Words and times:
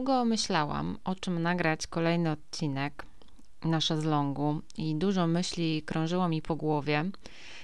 długo 0.00 0.24
myślałam, 0.24 0.98
o 1.04 1.14
czym 1.14 1.42
nagrać 1.42 1.86
kolejny 1.86 2.30
odcinek 2.30 3.06
na 3.64 3.80
szezlongu 3.80 4.60
i 4.76 4.94
dużo 4.94 5.26
myśli 5.26 5.82
krążyło 5.82 6.28
mi 6.28 6.42
po 6.42 6.56
głowie 6.56 7.04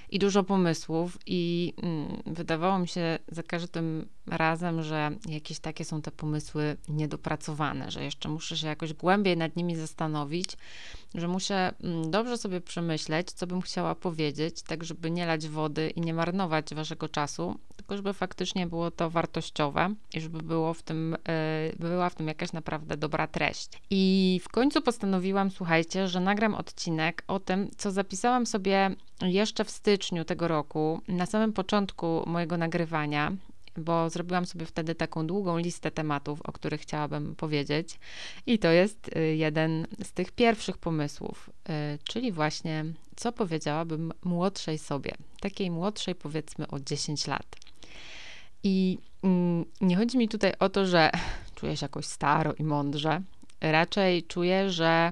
i 0.09 0.19
dużo 0.19 0.43
pomysłów 0.43 1.17
i 1.25 1.73
mm, 1.83 2.21
wydawało 2.25 2.79
mi 2.79 2.87
się 2.87 3.19
za 3.27 3.43
każdym 3.43 4.07
razem, 4.27 4.83
że 4.83 5.11
jakieś 5.29 5.59
takie 5.59 5.85
są 5.85 6.01
te 6.01 6.11
pomysły 6.11 6.77
niedopracowane, 6.89 7.91
że 7.91 8.03
jeszcze 8.03 8.29
muszę 8.29 8.57
się 8.57 8.67
jakoś 8.67 8.93
głębiej 8.93 9.37
nad 9.37 9.55
nimi 9.55 9.75
zastanowić, 9.75 10.57
że 11.15 11.27
muszę 11.27 11.73
mm, 11.83 12.11
dobrze 12.11 12.37
sobie 12.37 12.61
przemyśleć, 12.61 13.31
co 13.31 13.47
bym 13.47 13.61
chciała 13.61 13.95
powiedzieć, 13.95 14.61
tak 14.61 14.83
żeby 14.83 15.11
nie 15.11 15.25
lać 15.25 15.47
wody 15.47 15.89
i 15.89 16.01
nie 16.01 16.13
marnować 16.13 16.75
waszego 16.75 17.09
czasu, 17.09 17.59
tylko 17.75 17.97
żeby 17.97 18.13
faktycznie 18.13 18.67
było 18.67 18.91
to 18.91 19.09
wartościowe 19.09 19.93
i 20.13 20.21
żeby 20.21 20.37
było 20.37 20.73
w 20.73 20.83
tym, 20.83 21.17
yy, 21.79 21.87
była 21.87 22.09
w 22.09 22.15
tym 22.15 22.27
jakaś 22.27 22.53
naprawdę 22.53 22.97
dobra 22.97 23.27
treść. 23.27 23.69
I 23.89 24.41
w 24.43 24.49
końcu 24.49 24.81
postanowiłam, 24.81 25.51
słuchajcie, 25.51 26.07
że 26.07 26.19
nagram 26.19 26.55
odcinek 26.55 27.23
o 27.27 27.39
tym, 27.39 27.69
co 27.77 27.91
zapisałam 27.91 28.45
sobie 28.45 28.95
jeszcze 29.21 29.63
w 29.65 29.69
styczniu 29.69 30.25
tego 30.25 30.47
roku, 30.47 31.01
na 31.07 31.25
samym 31.25 31.53
początku 31.53 32.23
mojego 32.27 32.57
nagrywania, 32.57 33.31
bo 33.77 34.09
zrobiłam 34.09 34.45
sobie 34.45 34.65
wtedy 34.65 34.95
taką 34.95 35.27
długą 35.27 35.57
listę 35.57 35.91
tematów, 35.91 36.41
o 36.41 36.51
których 36.51 36.81
chciałabym 36.81 37.35
powiedzieć. 37.35 37.99
I 38.45 38.59
to 38.59 38.71
jest 38.71 39.09
y, 39.17 39.35
jeden 39.35 39.87
z 40.03 40.11
tych 40.11 40.31
pierwszych 40.31 40.77
pomysłów, 40.77 41.49
y, 41.49 41.73
czyli 42.03 42.31
właśnie 42.31 42.85
co 43.15 43.31
powiedziałabym 43.31 44.13
młodszej 44.23 44.77
sobie, 44.77 45.11
takiej 45.39 45.71
młodszej 45.71 46.15
powiedzmy 46.15 46.67
o 46.67 46.79
10 46.79 47.27
lat. 47.27 47.55
I 48.63 48.97
mm, 49.23 49.65
nie 49.81 49.95
chodzi 49.95 50.17
mi 50.17 50.29
tutaj 50.29 50.53
o 50.59 50.69
to, 50.69 50.85
że 50.85 51.11
czuję 51.55 51.77
się 51.77 51.85
jakoś 51.85 52.05
staro 52.05 52.53
i 52.53 52.63
mądrze. 52.63 53.21
Raczej 53.61 54.23
czuję, 54.23 54.69
że 54.69 55.11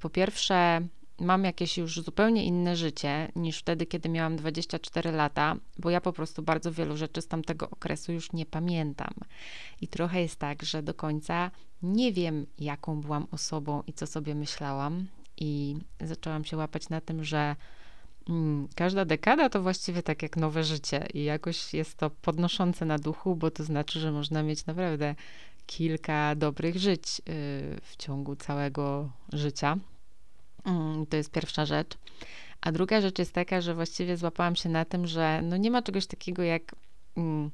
po 0.00 0.10
pierwsze 0.10 0.80
mam 1.20 1.44
jakieś 1.44 1.78
już 1.78 2.00
zupełnie 2.00 2.44
inne 2.44 2.76
życie 2.76 3.32
niż 3.36 3.58
wtedy, 3.58 3.86
kiedy 3.86 4.08
miałam 4.08 4.36
24 4.36 5.12
lata, 5.12 5.56
bo 5.78 5.90
ja 5.90 6.00
po 6.00 6.12
prostu 6.12 6.42
bardzo 6.42 6.72
wielu 6.72 6.96
rzeczy 6.96 7.22
z 7.22 7.26
tamtego 7.26 7.70
okresu 7.70 8.12
już 8.12 8.32
nie 8.32 8.46
pamiętam. 8.46 9.14
I 9.80 9.88
trochę 9.88 10.22
jest 10.22 10.36
tak, 10.36 10.62
że 10.62 10.82
do 10.82 10.94
końca 10.94 11.50
nie 11.82 12.12
wiem, 12.12 12.46
jaką 12.58 13.00
byłam 13.00 13.26
osobą 13.30 13.82
i 13.86 13.92
co 13.92 14.06
sobie 14.06 14.34
myślałam. 14.34 15.06
I 15.36 15.76
zaczęłam 16.00 16.44
się 16.44 16.56
łapać 16.56 16.88
na 16.88 17.00
tym, 17.00 17.24
że 17.24 17.56
mm, 18.28 18.68
każda 18.74 19.04
dekada 19.04 19.48
to 19.48 19.62
właściwie 19.62 20.02
tak 20.02 20.22
jak 20.22 20.36
nowe 20.36 20.64
życie 20.64 21.06
i 21.14 21.24
jakoś 21.24 21.74
jest 21.74 21.96
to 21.96 22.10
podnoszące 22.10 22.84
na 22.84 22.98
duchu, 22.98 23.36
bo 23.36 23.50
to 23.50 23.64
znaczy, 23.64 24.00
że 24.00 24.12
można 24.12 24.42
mieć 24.42 24.66
naprawdę 24.66 25.14
kilka 25.66 26.34
dobrych 26.34 26.76
żyć 26.76 27.18
yy, 27.18 27.24
w 27.82 27.96
ciągu 27.98 28.36
całego 28.36 29.10
życia. 29.32 29.78
Mm, 30.64 31.06
to 31.06 31.16
jest 31.16 31.30
pierwsza 31.30 31.66
rzecz. 31.66 31.98
A 32.60 32.72
druga 32.72 33.00
rzecz 33.00 33.18
jest 33.18 33.32
taka, 33.32 33.60
że 33.60 33.74
właściwie 33.74 34.16
złapałam 34.16 34.56
się 34.56 34.68
na 34.68 34.84
tym, 34.84 35.06
że 35.06 35.40
no 35.42 35.56
nie 35.56 35.70
ma 35.70 35.82
czegoś 35.82 36.06
takiego 36.06 36.42
jak 36.42 36.74
mm, 37.16 37.50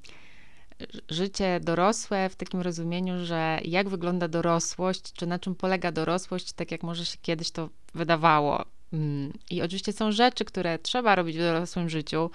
życie 1.09 1.61
dorosłe 1.61 2.29
w 2.29 2.37
takim 2.37 2.61
rozumieniu, 2.61 3.25
że 3.25 3.59
jak 3.65 3.89
wygląda 3.89 4.29
dorosłość, 4.29 5.13
czy 5.13 5.27
na 5.27 5.39
czym 5.39 5.55
polega 5.55 5.93
dorosłość, 5.93 6.53
tak 6.53 6.71
jak 6.71 6.83
może 6.83 7.05
się 7.05 7.19
kiedyś 7.23 7.51
to 7.51 7.69
wydawało. 7.95 8.65
Mm, 8.93 9.33
I 9.51 9.63
oczywiście 9.63 9.93
są 9.93 10.13
rzeczy, 10.13 10.45
które 10.45 10.79
trzeba 10.79 11.15
robić 11.15 11.37
w 11.37 11.41
dorosłym 11.41 11.89
życiu, 11.89 12.31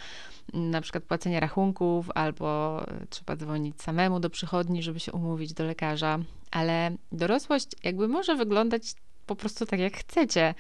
na 0.54 0.82
przykład 0.82 1.04
płacenie 1.04 1.40
rachunków, 1.40 2.10
albo 2.16 2.82
trzeba 3.10 3.36
dzwonić 3.36 3.82
samemu 3.82 4.20
do 4.20 4.30
przychodni, 4.30 4.84
żeby 4.84 5.00
się 5.00 5.12
umówić 5.12 5.54
do 5.54 5.64
lekarza, 5.64 6.20
ale 6.52 6.96
dorosłość 7.12 7.68
jakby 7.84 8.08
może 8.08 8.36
wyglądać 8.36 8.84
po 9.36 9.36
prostu 9.36 9.66
tak, 9.66 9.80
jak 9.80 9.98
chcecie. 9.98 10.56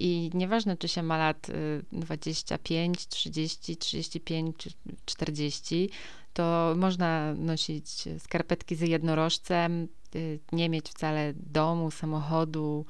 I 0.00 0.30
nieważne, 0.34 0.76
czy 0.76 0.88
się 0.88 1.02
ma 1.02 1.18
lat 1.18 1.46
25, 1.92 3.06
30, 3.06 3.76
35 3.76 4.56
czy 4.56 4.70
40, 5.04 5.90
to 6.32 6.74
można 6.76 7.34
nosić 7.34 8.04
skarpetki 8.18 8.76
z 8.76 8.80
jednorożcem, 8.80 9.88
y, 10.14 10.38
nie 10.52 10.68
mieć 10.68 10.88
wcale 10.88 11.32
domu, 11.36 11.90
samochodu, 11.90 12.86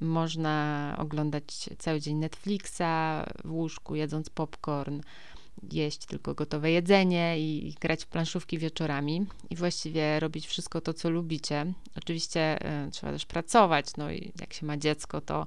można 0.00 0.96
oglądać 0.98 1.70
cały 1.78 2.00
dzień 2.00 2.16
Netflixa 2.16 2.82
w 3.44 3.52
łóżku, 3.52 3.94
jedząc 3.94 4.30
popcorn 4.30 5.00
jeść 5.72 6.06
tylko 6.06 6.34
gotowe 6.34 6.70
jedzenie 6.70 7.40
i, 7.40 7.74
grać 7.80 8.04
w 8.04 8.06
planszówki 8.06 8.58
wieczorami 8.58 9.26
i 9.50 9.56
właściwie 9.56 10.20
robić 10.20 10.46
wszystko 10.46 10.80
to, 10.80 10.94
co 10.94 11.10
lubicie. 11.10 11.72
Oczywiście 11.96 12.58
y, 12.86 12.90
trzeba 12.90 13.12
też 13.12 13.26
pracować, 13.26 13.86
no 13.96 14.10
i 14.10 14.32
jak 14.40 14.52
się 14.52 14.66
ma 14.66 14.76
dziecko, 14.76 15.20
to 15.20 15.46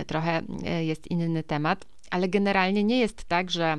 y, 0.00 0.04
trochę 0.04 0.42
y, 0.80 0.84
jest 0.84 1.10
inny 1.10 1.42
temat, 1.42 1.84
ale 2.10 2.28
generalnie 2.28 2.84
nie 2.84 2.98
jest 2.98 3.24
tak, 3.24 3.50
że 3.50 3.78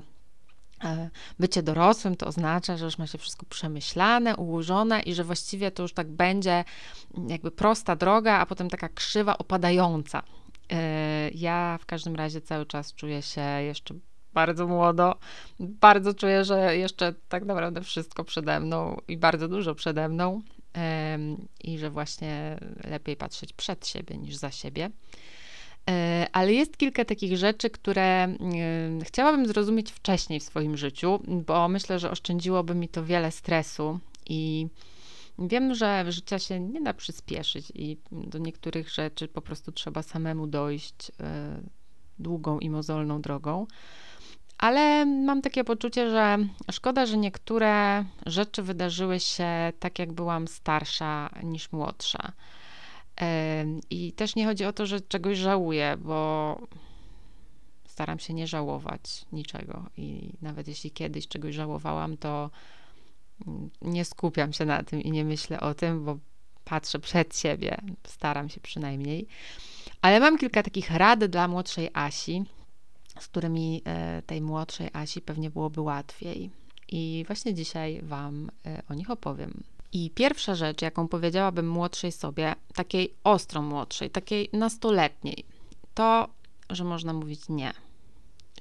bycie 1.40 1.64
dorosłym 1.64 2.16
to 2.16 2.28
oznacza, 2.28 2.78
że 2.78 2.86
już 2.86 2.98
ma 2.98 3.08
się 3.08 3.18
wszystko 3.18 3.46
przemyślane, 3.46 4.36
ułożone 4.36 5.02
i 5.02 5.14
że 5.14 5.24
właściwie 5.24 5.72
to 5.72 5.84
już 5.84 5.94
tak 5.94 6.08
będzie 6.08 6.64
jakby 7.28 7.52
prosta 7.52 7.96
droga, 7.96 8.34
a 8.34 8.46
potem 8.46 8.70
taka 8.70 8.90
krzywa 8.90 9.38
opadająca. 9.38 10.24
Ja 11.34 11.78
w 11.82 11.86
każdym 11.86 12.16
razie 12.16 12.42
cały 12.42 12.66
czas 12.66 12.94
czuję 12.94 13.22
się 13.22 13.42
jeszcze 13.42 13.96
bardzo 14.34 14.68
młodo. 14.68 15.16
Bardzo 15.59 16.14
czuję, 16.14 16.46
że 16.46 16.78
jeszcze 16.78 17.14
tak 17.30 17.46
naprawdę 17.46 17.81
wszystko 17.81 18.24
przede 18.24 18.59
mną 18.59 18.97
i 19.08 19.18
bardzo 19.18 19.47
dużo 19.47 19.75
przede 19.75 20.09
mną. 20.09 20.42
I 21.64 21.78
że 21.78 21.90
właśnie 21.90 22.58
lepiej 22.84 23.16
patrzeć 23.16 23.53
przed 23.53 23.88
siebie 23.88 24.18
niż 24.18 24.36
za 24.36 24.52
siebie. 24.52 24.90
E, 25.90 26.28
ale 26.31 26.53
jest 26.53 26.78
kilka 26.78 27.06
takich 27.06 27.38
rzeczy, 27.38 27.70
które 27.70 28.36
chciałabym 29.03 29.46
zrozumieć 29.46 29.91
wcześniej 29.91 30.40
w 30.40 30.44
swoim 30.44 30.78
życiu, 30.78 31.20
bo 31.28 31.68
myślę, 31.68 32.00
że 32.00 32.12
oszczędziłoby 32.12 32.75
mi 32.75 32.90
to 32.90 33.06
wiele 33.06 33.31
stresu 33.31 34.00
i 34.30 34.68
wiem, 35.40 35.75
że 35.75 36.06
życia 36.12 36.40
się 36.40 36.59
nie 36.59 36.81
da 36.81 36.94
przyspieszyć 36.94 37.72
i 37.75 37.97
do 38.12 38.38
niektórych 38.38 38.90
rzeczy 38.90 39.28
po 39.28 39.41
prostu 39.41 39.72
trzeba 39.72 40.03
samemu 40.03 40.47
dojść 40.47 41.12
e, 41.20 41.62
długą 42.20 42.59
i 42.59 42.70
mozolną 42.70 43.22
drogą 43.22 43.68
ale 44.62 45.06
mam 45.06 45.42
takie 45.42 45.64
poczucie, 45.64 46.10
że 46.10 46.38
szkoda, 46.72 47.06
że 47.06 47.18
niektóre 47.18 48.06
rzeczy 48.26 48.64
wydarzyły 48.64 49.20
się 49.20 49.48
tak, 49.80 50.00
jak 50.00 50.12
byłam 50.12 50.48
starsza 50.48 51.30
niż 51.44 51.72
młodsza. 51.72 52.32
I 53.90 54.14
też 54.14 54.36
nie 54.36 54.46
chodzi 54.46 54.66
o 54.66 54.74
to, 54.74 54.86
że 54.86 55.02
czegoś 55.02 55.38
żałuję, 55.38 55.98
bo 56.00 56.60
staram 57.88 58.20
się 58.20 58.34
nie 58.34 58.48
żałować 58.48 59.26
niczego. 59.32 59.86
I 59.98 60.34
nawet 60.42 60.68
jeśli 60.68 60.92
kiedyś 60.92 61.28
czegoś 61.28 61.56
żałowałam, 61.56 62.18
to 62.18 62.50
nie 63.82 64.06
skupiam 64.06 64.54
się 64.54 64.66
na 64.66 64.84
tym 64.84 65.02
i 65.02 65.12
nie 65.12 65.26
myślę 65.26 65.60
o 65.60 65.74
tym, 65.74 66.06
bo 66.06 66.18
patrzę 66.64 67.00
przed 67.00 67.38
siebie, 67.38 67.78
staram 68.08 68.50
się 68.50 68.60
przynajmniej. 68.60 69.28
Ale 70.02 70.20
mam 70.20 70.38
kilka 70.38 70.64
takich 70.64 70.92
rad 70.92 71.26
dla 71.26 71.48
młodszej 71.48 71.90
Asi 71.94 72.44
z 73.20 73.28
którymi 73.28 73.82
e, 73.86 74.22
tej 74.22 74.42
młodszej 74.42 74.90
Asi 74.94 75.22
pewnie 75.22 75.50
byłoby 75.50 75.82
łatwiej. 75.82 76.50
I 76.88 77.24
właśnie 77.28 77.54
dzisiaj 77.54 78.02
Wam 78.04 78.52
e, 78.66 78.84
o 78.90 78.94
nich 78.94 79.10
opowiem. 79.10 79.64
I 79.94 80.09
pierwsza 80.09 80.56
rzecz, 80.56 80.82
jaką 80.82 81.08
powiedziałabym 81.08 81.70
młodszej 81.70 82.12
sobie, 82.12 82.56
takiej 82.74 83.14
ostro 83.24 83.62
młodszej, 83.62 84.09
takiej 84.09 84.50
nastoletniej, 84.53 85.46
to, 85.94 86.28
że 86.70 86.84
można 86.84 87.14
mówić 87.14 87.50
nie, 87.50 87.74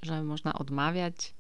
że 0.02 0.22
można 0.22 0.52
odmawiać 0.52 1.34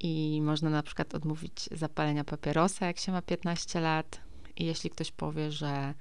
i 0.00 0.40
można 0.42 0.70
na 0.70 0.82
przykład 0.82 1.14
odmówić 1.14 1.68
zapalenia 1.72 2.24
papierosa, 2.24 2.86
jak 2.86 2.98
się 2.98 3.12
ma 3.12 3.22
15 3.22 3.80
lat. 3.80 4.20
I 4.56 4.64
jeśli 4.64 4.90
ktoś 4.90 5.12
powie, 5.12 5.52
że 5.52 5.94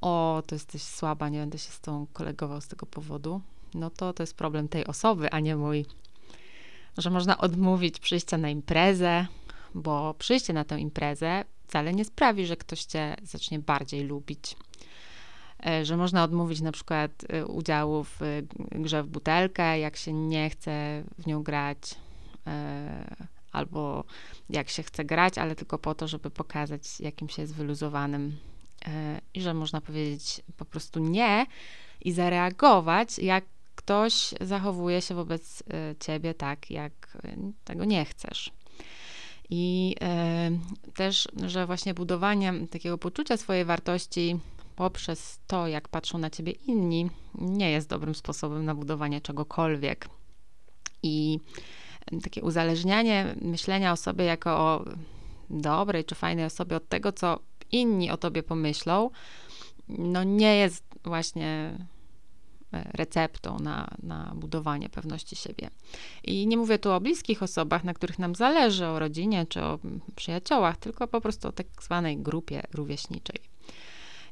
o, 0.00 0.42
to 0.46 0.54
jesteś 0.54 0.82
słaba, 0.82 1.28
nie 1.28 1.38
będę 1.38 1.58
się 1.58 1.70
z 1.70 1.80
tą 1.80 2.06
kolegował 2.12 2.60
z 2.60 2.68
tego 2.68 2.86
powodu, 2.86 3.40
no 3.74 3.90
to 3.90 4.12
to 4.12 4.22
jest 4.22 4.36
problem 4.36 4.68
tej 4.68 4.86
osoby, 4.86 5.30
a 5.30 5.40
nie 5.40 5.56
mój. 5.56 5.86
Że 6.98 7.10
można 7.10 7.38
odmówić 7.38 7.98
przyjścia 7.98 8.38
na 8.38 8.50
imprezę, 8.50 9.26
bo 9.74 10.14
przyjście 10.14 10.52
na 10.52 10.64
tę 10.64 10.80
imprezę 10.80 11.44
wcale 11.68 11.92
nie 11.92 12.04
sprawi, 12.04 12.46
że 12.46 12.56
ktoś 12.56 12.84
cię 12.84 13.16
zacznie 13.22 13.58
bardziej 13.58 14.04
lubić. 14.04 14.56
E, 15.66 15.84
że 15.84 15.96
można 15.96 16.24
odmówić 16.24 16.60
na 16.60 16.72
przykład 16.72 17.10
e, 17.28 17.46
udziału 17.46 18.04
w 18.04 18.22
e, 18.22 18.42
grze 18.70 19.02
w 19.02 19.06
butelkę, 19.06 19.78
jak 19.78 19.96
się 19.96 20.12
nie 20.12 20.50
chce 20.50 21.04
w 21.18 21.26
nią 21.26 21.42
grać, 21.42 21.94
albo 23.52 24.04
jak 24.50 24.68
się 24.68 24.82
chce 24.82 25.04
grać, 25.04 25.38
ale 25.38 25.56
tylko 25.56 25.78
po 25.78 25.94
to, 25.94 26.08
żeby 26.08 26.30
pokazać, 26.30 27.00
jakim 27.00 27.28
się 27.28 27.42
jest 27.42 27.54
wyluzowanym. 27.54 28.36
I 29.34 29.40
że 29.40 29.54
można 29.54 29.80
powiedzieć 29.80 30.40
po 30.56 30.64
prostu 30.64 31.00
nie 31.00 31.46
i 32.00 32.12
zareagować, 32.12 33.18
jak 33.18 33.44
ktoś 33.78 34.34
zachowuje 34.40 35.02
się 35.02 35.14
wobec 35.14 35.62
e, 35.62 35.94
ciebie 36.00 36.34
tak, 36.34 36.70
jak 36.70 36.92
e, 37.24 37.36
tego 37.64 37.84
nie 37.84 38.04
chcesz. 38.04 38.52
I 39.50 39.96
też, 40.94 41.28
że 41.46 41.66
właśnie 41.66 41.94
budowanie 41.94 42.52
takiego 42.70 42.98
poczucia 42.98 43.36
swojej 43.36 43.64
wartości 43.64 44.38
poprzez 44.76 45.40
to, 45.46 45.68
jak 45.68 45.88
patrzą 45.88 46.18
na 46.18 46.30
ciebie 46.30 46.52
inni, 46.52 47.10
nie 47.34 47.70
jest 47.70 47.88
dobrym 47.88 48.14
sposobem 48.14 48.64
na 48.64 48.74
budowanie 48.74 49.20
czegokolwiek. 49.20 50.08
I 51.02 51.40
takie 52.22 52.42
uzależnianie 52.42 53.34
myślenia 53.40 53.92
o 53.92 53.96
sobie 53.96 54.24
jako 54.24 54.50
o 54.58 54.84
dobrej 55.50 56.04
czy 56.04 56.14
fajnej 56.14 56.44
osobie 56.44 56.76
od 56.76 56.88
tego, 56.88 57.12
co 57.12 57.38
inni 57.72 58.10
o 58.10 58.16
tobie 58.16 58.42
pomyślą, 58.42 59.10
no 59.88 60.24
nie 60.24 60.56
jest 60.56 60.84
właśnie 61.04 61.46
e, 61.46 61.97
receptą 62.72 63.58
na, 63.58 63.88
na 64.02 64.32
budowanie 64.34 64.88
pewności 64.88 65.36
siebie. 65.36 65.70
I 66.24 66.46
nie 66.46 66.56
mówię 66.56 66.78
tu 66.78 66.90
o 66.90 67.00
bliskich 67.00 67.42
osobach, 67.42 67.84
na 67.84 67.94
których 67.94 68.18
nam 68.18 68.34
zależy, 68.34 68.86
o 68.86 68.98
rodzinie 68.98 69.46
czy 69.46 69.62
o 69.62 69.78
przyjaciołach, 70.16 70.76
tylko 70.76 71.08
po 71.08 71.20
prostu 71.20 71.48
o 71.48 71.52
tak 71.52 71.66
zwanej 71.82 72.16
grupie 72.16 72.62
rówieśniczej. 72.74 73.36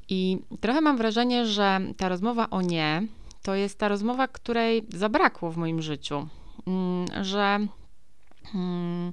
I 0.08 0.38
trochę 0.60 0.80
mam 0.80 0.96
wrażenie, 0.96 1.46
że 1.46 1.80
ta 1.96 2.08
rozmowa 2.08 2.50
o 2.50 2.62
nie 2.62 3.02
to 3.46 3.54
jest 3.54 3.78
ta 3.78 3.88
rozmowa, 3.88 4.28
której 4.28 4.86
zabrakło 4.94 5.50
w 5.50 5.56
moim 5.56 5.82
życiu. 5.82 6.28
Mm, 6.66 7.24
że 7.24 7.66
mm, 8.54 9.12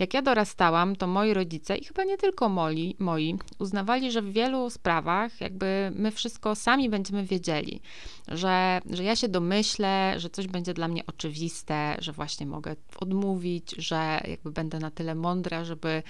jak 0.00 0.14
ja 0.14 0.22
dorastałam, 0.22 0.96
to 0.96 1.06
moi 1.06 1.34
rodzice 1.34 1.76
i 1.76 1.84
chyba 1.84 2.04
nie 2.04 2.16
tylko 2.16 2.48
moi, 2.48 2.96
moi, 2.98 3.38
uznawali, 3.58 4.12
że 4.12 4.22
w 4.22 4.32
wielu 4.32 4.70
sprawach 4.70 5.40
jakby 5.40 5.92
my 5.94 6.10
wszystko 6.10 6.54
sami 6.54 6.90
będziemy 6.90 7.24
wiedzieli, 7.24 7.80
że, 8.28 8.80
że 8.90 9.04
ja 9.04 9.16
się 9.16 9.28
domyślę, 9.28 10.14
że 10.16 10.30
coś 10.30 10.46
będzie 10.46 10.74
dla 10.74 10.88
mnie 10.88 11.06
oczywiste, 11.06 11.96
że 11.98 12.12
właśnie 12.12 12.46
mogę 12.46 12.76
odmówić, 13.00 13.74
że 13.78 14.20
jakby 14.28 14.50
będę 14.50 14.78
na 14.78 14.90
tyle 14.90 15.14
mądra, 15.14 15.64
żeby 15.64 16.02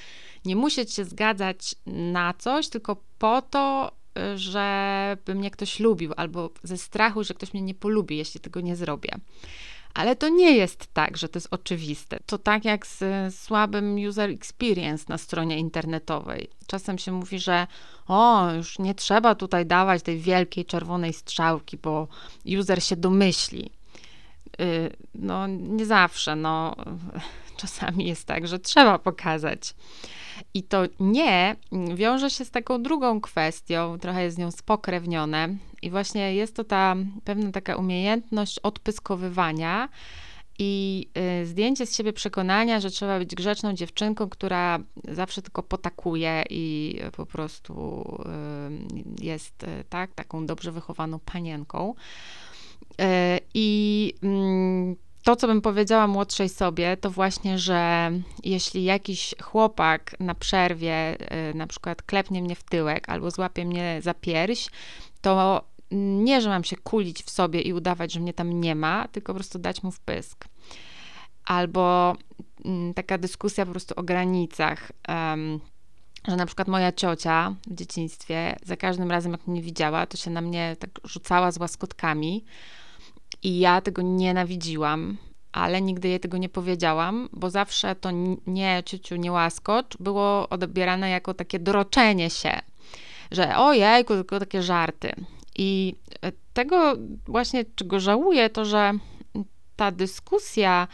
nie 0.45 0.57
musieć 0.57 0.93
się 0.93 1.05
zgadzać 1.05 1.75
na 1.87 2.35
coś, 2.35 2.69
tylko 2.69 2.97
po 3.19 3.43
to, 3.43 3.93
żeby 4.35 5.35
mnie 5.35 5.51
ktoś 5.51 5.81
lubił, 5.81 6.13
albo 6.17 6.51
ze 6.63 6.79
strachu, 6.79 7.25
że 7.25 7.35
ktoś 7.35 7.53
mnie 7.55 7.63
nie 7.63 7.75
polubi, 7.75 8.17
jeśli 8.17 8.41
tego 8.41 8.61
nie 8.61 8.77
zrobię. 8.77 9.11
Ale 9.95 10.17
to 10.17 10.29
nie 10.29 10.57
jest 10.57 10.87
tak, 10.93 11.17
że 11.17 11.29
to 11.29 11.37
jest 11.37 11.49
oczywiste. 11.51 12.19
To 12.27 12.39
tak 12.39 12.65
jak 12.65 12.87
z 12.87 13.03
słabym 13.35 13.97
user 14.09 14.31
experience 14.31 15.05
na 15.09 15.19
stronie 15.19 15.59
internetowej. 15.59 16.51
Czasem 16.67 16.99
się 16.99 17.13
mówi, 17.13 17.39
że 17.39 17.67
o, 18.09 18.53
już 18.53 18.79
nie 18.79 18.95
trzeba 18.95 19.35
tutaj 19.35 19.67
dawać 19.67 20.03
tej 20.03 20.19
wielkiej 20.19 20.65
czerwonej 20.65 21.13
strzałki, 21.13 21.77
bo 21.77 22.09
user 22.59 22.83
się 22.83 22.97
domyśli. 22.97 23.71
Y, 24.61 24.97
no, 25.15 25.47
nie 25.47 25.87
zawsze. 25.87 26.37
No, 26.37 26.77
czasami 27.61 28.07
jest 28.07 28.27
tak, 28.27 28.49
że 28.49 28.59
trzeba 28.59 28.99
pokazać. 28.99 29.75
I 30.55 30.63
to 30.63 30.83
nie 31.01 31.57
wiąże 31.95 32.31
się 32.31 32.45
z 32.45 32.51
taką 32.51 32.83
drugą 32.83 33.21
kwestią, 33.21 33.99
trochę 33.99 34.25
jest 34.25 34.37
z 34.37 34.39
nią 34.39 34.51
spokrewnione. 34.51 35.49
I 35.83 35.91
właśnie 35.91 36.35
jest 36.35 36.57
to 36.57 36.65
ta 36.65 36.97
pewna 37.25 37.53
taka 37.53 37.77
umiejętność 37.77 38.59
odpyskowywania 38.59 39.89
i 40.59 41.07
y, 41.43 41.47
zdjęcie 41.47 41.87
z 41.87 41.97
siebie 41.97 42.13
przekonania, 42.13 42.81
że 42.81 42.91
trzeba 42.91 43.19
być 43.19 43.35
grzeczną 43.35 43.73
dziewczynką, 43.73 44.29
która 44.29 44.79
zawsze 45.09 45.43
tylko 45.43 45.63
potakuje 45.63 46.45
i 46.51 46.97
po 47.17 47.27
prostu 47.27 48.05
y, 49.21 49.25
jest 49.25 49.63
y, 49.63 49.85
tak, 49.89 50.15
taką 50.15 50.47
dobrze 50.47 50.73
wychowaną 50.73 51.19
panienką. 51.19 51.95
I 53.55 54.13
mm, 54.23 54.97
to, 55.23 55.37
co 55.37 55.47
bym 55.47 55.61
powiedziała 55.63 56.07
młodszej 56.07 56.49
sobie, 56.49 56.97
to 56.97 57.11
właśnie, 57.11 57.59
że 57.59 58.11
jeśli 58.45 58.85
jakiś 58.85 59.35
chłopak 59.43 60.17
na 60.21 60.35
przerwie 60.35 61.17
y, 61.51 61.55
na 61.55 61.67
przykład 61.67 62.03
klepnie 62.03 62.43
mnie 62.43 62.55
w 62.55 62.63
tyłek 62.63 63.09
albo 63.09 63.31
złapie 63.31 63.65
mnie 63.65 63.99
za 64.03 64.15
pierś, 64.15 64.71
to 65.21 65.65
nie, 65.91 66.41
że 66.41 66.49
mam 66.49 66.65
się 66.65 66.77
kulić 66.77 67.23
w 67.23 67.31
sobie 67.31 67.61
i 67.61 67.73
udawać, 67.73 68.13
że 68.13 68.21
mnie 68.21 68.33
tam 68.33 68.61
nie 68.61 68.75
ma, 68.75 69.09
tylko 69.09 69.33
po 69.33 69.37
prostu 69.37 69.59
dać 69.59 69.83
mu 69.83 69.91
wpysk. 69.91 70.45
Albo 71.45 72.17
mm, 72.65 72.95
taka 72.95 73.19
dyskusja 73.19 73.67
po 73.67 73.71
prostu 73.71 73.95
o 73.97 74.03
granicach. 74.03 74.93
Że 76.29 76.37
na 76.37 76.47
przykład 76.47 76.69
moja 76.69 76.93
ciocia 76.93 77.55
w 77.67 77.75
dzieciństwie 77.75 78.57
za 78.63 78.77
każdym 78.77 79.11
razem, 79.11 79.33
jak 79.33 79.47
mnie 79.47 79.63
widziała, 79.63 80.07
to 80.07 80.17
się 80.17 80.31
na 80.31 80.41
mnie 80.41 80.77
tak 80.79 80.91
rzucała 81.05 81.53
z 81.53 81.59
łaskotkami 81.59 82.45
i 83.43 83.59
ja 83.59 83.81
tego 83.81 84.03
nienawidziłam, 84.03 85.17
ale 85.53 85.83
nigdy 85.83 86.09
jej 86.09 86.21
tego 86.21 86.39
nie 86.39 86.49
powiedziałam, 86.49 87.29
bo 87.33 87.51
zawsze 87.51 87.95
to 87.95 88.11
nie 88.47 88.83
ciuciu, 88.87 89.17
nie 89.17 89.33
łaskocz 89.33 89.97
było 90.01 90.49
odbierane 90.49 91.11
jako 91.11 91.35
takie 91.35 91.59
doroczenie 91.59 92.31
się, 92.31 92.59
że 93.31 93.57
ojejku, 93.57 94.15
tylko 94.15 94.41
takie 94.41 94.63
żarty. 94.63 95.13
I 95.57 95.95
e, 96.23 96.33
tego 96.53 96.97
właśnie, 97.27 97.65
czego 97.75 98.01
żałuję, 98.01 98.51
to 98.51 98.65
że 98.65 98.93
ta 99.77 99.91
dyskusja 99.91 100.89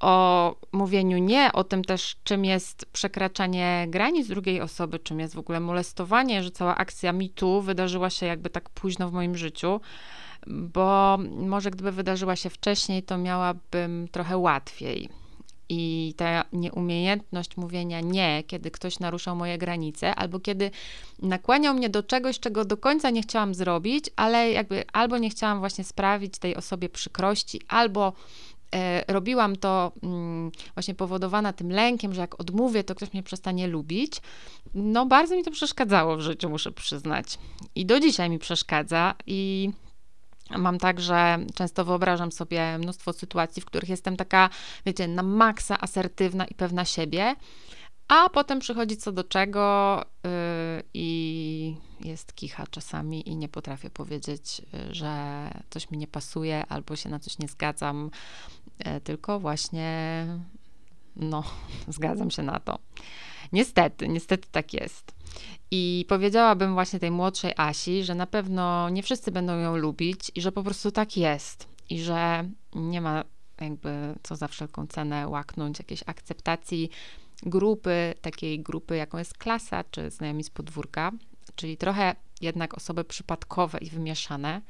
o 0.00 0.56
mówieniu 0.72 1.18
nie, 1.18 1.52
o 1.52 1.64
tym 1.64 1.84
też, 1.84 2.16
czym 2.24 2.44
jest 2.44 2.86
przekraczanie 2.92 3.86
granic 3.88 4.28
drugiej 4.28 4.60
osoby, 4.60 4.98
czym 4.98 5.20
jest 5.20 5.34
w 5.34 5.38
ogóle 5.38 5.60
molestowanie, 5.60 6.42
że 6.42 6.50
cała 6.50 6.76
akcja 6.76 7.12
mitu 7.12 7.60
wydarzyła 7.60 8.10
się 8.10 8.26
jakby 8.26 8.50
tak 8.50 8.70
późno 8.70 9.08
w 9.08 9.12
moim 9.12 9.36
życiu, 9.36 9.80
bo 10.46 11.18
może 11.36 11.70
gdyby 11.70 11.92
wydarzyła 11.92 12.36
się 12.36 12.50
wcześniej, 12.50 13.02
to 13.02 13.18
miałabym 13.18 14.08
trochę 14.12 14.38
łatwiej. 14.38 15.08
I 15.68 16.14
ta 16.16 16.44
nieumiejętność 16.52 17.56
mówienia 17.56 18.00
nie, 18.00 18.42
kiedy 18.46 18.70
ktoś 18.70 18.98
naruszał 18.98 19.36
moje 19.36 19.58
granice, 19.58 20.14
albo 20.14 20.40
kiedy 20.40 20.70
nakłaniał 21.22 21.74
mnie 21.74 21.88
do 21.88 22.02
czegoś, 22.02 22.40
czego 22.40 22.64
do 22.64 22.76
końca 22.76 23.10
nie 23.10 23.22
chciałam 23.22 23.54
zrobić, 23.54 24.10
ale 24.16 24.50
jakby 24.50 24.84
albo 24.92 25.18
nie 25.18 25.30
chciałam 25.30 25.58
właśnie 25.58 25.84
sprawić 25.84 26.38
tej 26.38 26.56
osobie 26.56 26.88
przykrości, 26.88 27.60
albo 27.68 28.12
e, 28.74 29.12
robiłam 29.12 29.56
to 29.56 29.92
mm, 30.02 30.50
właśnie 30.74 30.94
powodowana 30.94 31.52
tym 31.52 31.70
lękiem, 31.70 32.14
że 32.14 32.20
jak 32.20 32.40
odmówię, 32.40 32.84
to 32.84 32.94
ktoś 32.94 33.12
mnie 33.12 33.22
przestanie 33.22 33.66
lubić. 33.66 34.20
No, 34.74 35.06
bardzo 35.06 35.36
mi 35.36 35.44
to 35.44 35.50
przeszkadzało 35.50 36.16
w 36.16 36.20
życiu, 36.20 36.50
muszę 36.50 36.72
przyznać. 36.72 37.38
I 37.74 37.86
do 37.86 38.00
dzisiaj 38.00 38.30
mi 38.30 38.38
przeszkadza 38.38 39.14
i 39.26 39.70
Mam 40.58 40.78
tak, 40.78 41.00
że 41.00 41.38
często 41.54 41.84
wyobrażam 41.84 42.32
sobie 42.32 42.78
mnóstwo 42.78 43.12
sytuacji, 43.12 43.62
w 43.62 43.64
których 43.64 43.88
jestem 43.88 44.16
taka, 44.16 44.50
wiecie, 44.86 45.08
na 45.08 45.22
maksa 45.22 45.80
asertywna 45.80 46.44
i 46.44 46.54
pewna 46.54 46.84
siebie, 46.84 47.36
a 48.08 48.28
potem 48.28 48.58
przychodzi 48.58 48.96
co 48.96 49.12
do 49.12 49.24
czego 49.24 49.96
yy, 50.24 50.30
i 50.94 51.76
jest 52.00 52.34
kicha 52.34 52.66
czasami 52.66 53.28
i 53.28 53.36
nie 53.36 53.48
potrafię 53.48 53.90
powiedzieć, 53.90 54.62
yy, 54.72 54.94
że 54.94 55.50
coś 55.70 55.90
mi 55.90 55.98
nie 55.98 56.06
pasuje 56.06 56.66
albo 56.68 56.96
się 56.96 57.08
na 57.08 57.18
coś 57.18 57.38
nie 57.38 57.48
zgadzam, 57.48 58.10
yy, 58.78 59.00
tylko 59.00 59.40
właśnie, 59.40 60.26
no, 61.16 61.44
zgadzam 61.88 62.30
się 62.30 62.42
na 62.42 62.60
to. 62.60 62.78
Niestety, 63.52 64.08
niestety 64.08 64.48
tak 64.52 64.74
jest. 64.74 65.14
I 65.74 66.04
powiedziałabym 66.08 66.74
właśnie 66.74 66.98
tej 66.98 67.10
młodszej 67.10 67.52
Asi, 67.56 68.04
że 68.04 68.14
na 68.14 68.26
pewno 68.26 68.90
nie 68.90 69.02
wszyscy 69.02 69.30
będą 69.30 69.58
ją 69.58 69.76
lubić 69.76 70.30
i 70.34 70.40
że 70.40 70.52
po 70.52 70.62
prostu 70.62 70.90
tak 70.90 71.16
jest. 71.16 71.68
I 71.90 72.00
że 72.00 72.44
nie 72.74 73.00
ma 73.00 73.24
jakby 73.60 74.14
co 74.22 74.36
za 74.36 74.48
wszelką 74.48 74.86
cenę 74.86 75.28
łaknąć 75.28 75.78
jakiejś 75.78 76.02
akceptacji 76.06 76.90
grupy, 77.42 78.14
takiej 78.20 78.60
grupy, 78.60 78.96
jaką 78.96 79.18
jest 79.18 79.38
klasa 79.38 79.84
czy 79.90 80.10
znajomi 80.10 80.44
z 80.44 80.50
podwórka, 80.50 81.12
czyli 81.56 81.76
trochę 81.76 82.14
jednak 82.40 82.74
osoby 82.74 83.04
przypadkowe 83.04 83.78
i 83.78 83.90
wymieszane. 83.90 84.60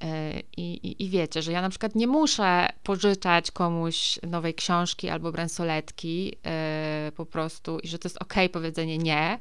E, 0.00 0.40
I, 0.56 0.86
i, 0.86 1.04
I, 1.04 1.08
wiecie, 1.08 1.42
że 1.42 1.52
ja 1.52 1.62
na 1.62 1.68
przykład 1.68 1.94
nie 1.94 2.06
muszę 2.06 2.68
pożyczać 2.82 3.50
komuś 3.50 4.18
nowej 4.22 4.54
książki 4.54 5.08
albo 5.08 5.32
bransoletki 5.32 6.24
yy, 6.24 7.12
po 7.12 7.26
prostu 7.26 7.78
i 7.78 7.88
że 7.88 7.98
to 7.98 8.08
jest 8.08 8.22
ok 8.22 8.34
powiedzenie 8.52 8.98
nie. 8.98 9.38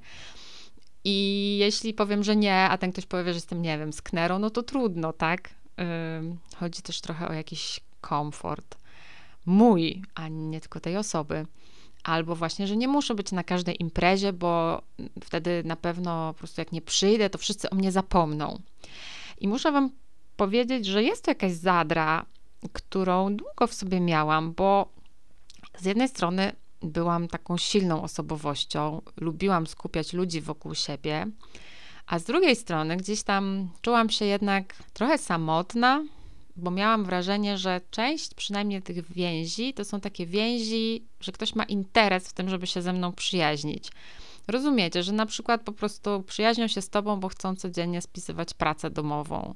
I 1.04 1.58
jeśli 1.60 1.94
powiem, 1.94 2.24
że 2.24 2.36
nie, 2.36 2.64
a 2.64 2.78
ten 2.78 2.92
ktoś 2.92 3.06
powie, 3.06 3.24
że 3.24 3.38
jestem, 3.38 3.62
nie 3.62 3.78
wiem, 3.78 3.94
sknerą, 3.94 4.40
no 4.40 4.50
to 4.50 4.64
trudno, 4.64 5.14
tak? 5.14 5.50
Chodzi 6.56 6.82
też 6.82 7.02
trochę 7.02 7.28
o 7.28 7.34
jakiś 7.34 7.80
komfort 8.02 8.78
mój, 9.46 10.02
a 10.16 10.28
nie 10.28 10.62
tylko 10.62 10.80
tej 10.80 10.98
osoby. 10.98 11.46
Albo 12.04 12.36
właśnie, 12.36 12.68
że 12.68 12.78
nie 12.78 12.88
muszę 12.88 13.16
być 13.16 13.32
na 13.32 13.44
każdej 13.44 13.82
imprezie, 13.82 14.34
bo 14.34 14.82
wtedy 15.24 15.64
na 15.66 15.76
pewno 15.76 16.34
po 16.34 16.38
prostu 16.38 16.62
jak 16.62 16.72
nie 16.72 16.82
przyjdę, 16.82 17.30
to 17.30 17.38
wszyscy 17.38 17.70
o 17.70 17.76
mnie 17.76 17.92
zapomną. 17.92 18.60
I 19.42 19.48
muszę 19.48 19.72
Wam 19.72 19.90
powiedzieć, 20.38 20.86
że 20.86 21.04
jest 21.04 21.24
to 21.24 21.32
jakaś 21.32 21.52
zadra, 21.52 22.26
którą 22.74 23.36
długo 23.36 23.68
w 23.68 23.74
sobie 23.74 24.00
miałam, 24.00 24.54
bo 24.54 24.90
z 25.78 25.86
jednej 25.86 26.08
strony 26.08 26.52
byłam 26.82 27.28
taką 27.28 27.58
silną 27.58 28.04
osobowością, 28.04 29.02
lubiłam 29.18 29.68
skupiać 29.68 30.14
ludzi 30.14 30.42
wokół 30.42 30.76
siebie, 30.76 31.28
a 32.08 32.20
z 32.20 32.24
drugiej 32.24 32.56
strony 32.56 32.98
gdzieś 32.98 33.24
tam 33.24 33.70
czułam 33.82 34.10
się 34.10 34.26
jednak 34.26 34.74
trochę 34.94 35.18
samotna, 35.18 36.04
bo 36.56 36.72
miałam 36.72 37.06
wrażenie, 37.06 37.58
że 37.58 37.82
część 37.92 38.34
przynajmniej 38.34 38.82
tych 38.82 39.12
więzi 39.12 39.74
to 39.74 39.86
są 39.86 40.00
takie 40.00 40.26
więzi, 40.26 41.04
że 41.20 41.32
ktoś 41.32 41.56
ma 41.56 41.64
interes 41.64 42.28
w 42.28 42.34
tym, 42.34 42.50
żeby 42.50 42.68
się 42.68 42.82
ze 42.82 42.94
mną 42.94 43.14
przyjaźnić. 43.14 43.92
Rozumiecie, 44.48 45.04
że 45.04 45.12
na 45.12 45.26
przykład 45.26 45.62
po 45.62 45.72
prostu 45.72 46.24
przyjaźnią 46.24 46.68
się 46.68 46.82
z 46.82 46.90
tobą, 46.90 47.20
bo 47.20 47.28
chcą 47.28 47.56
codziennie 47.56 48.02
spisywać 48.02 48.54
pracę 48.54 48.90
domową. 48.90 49.56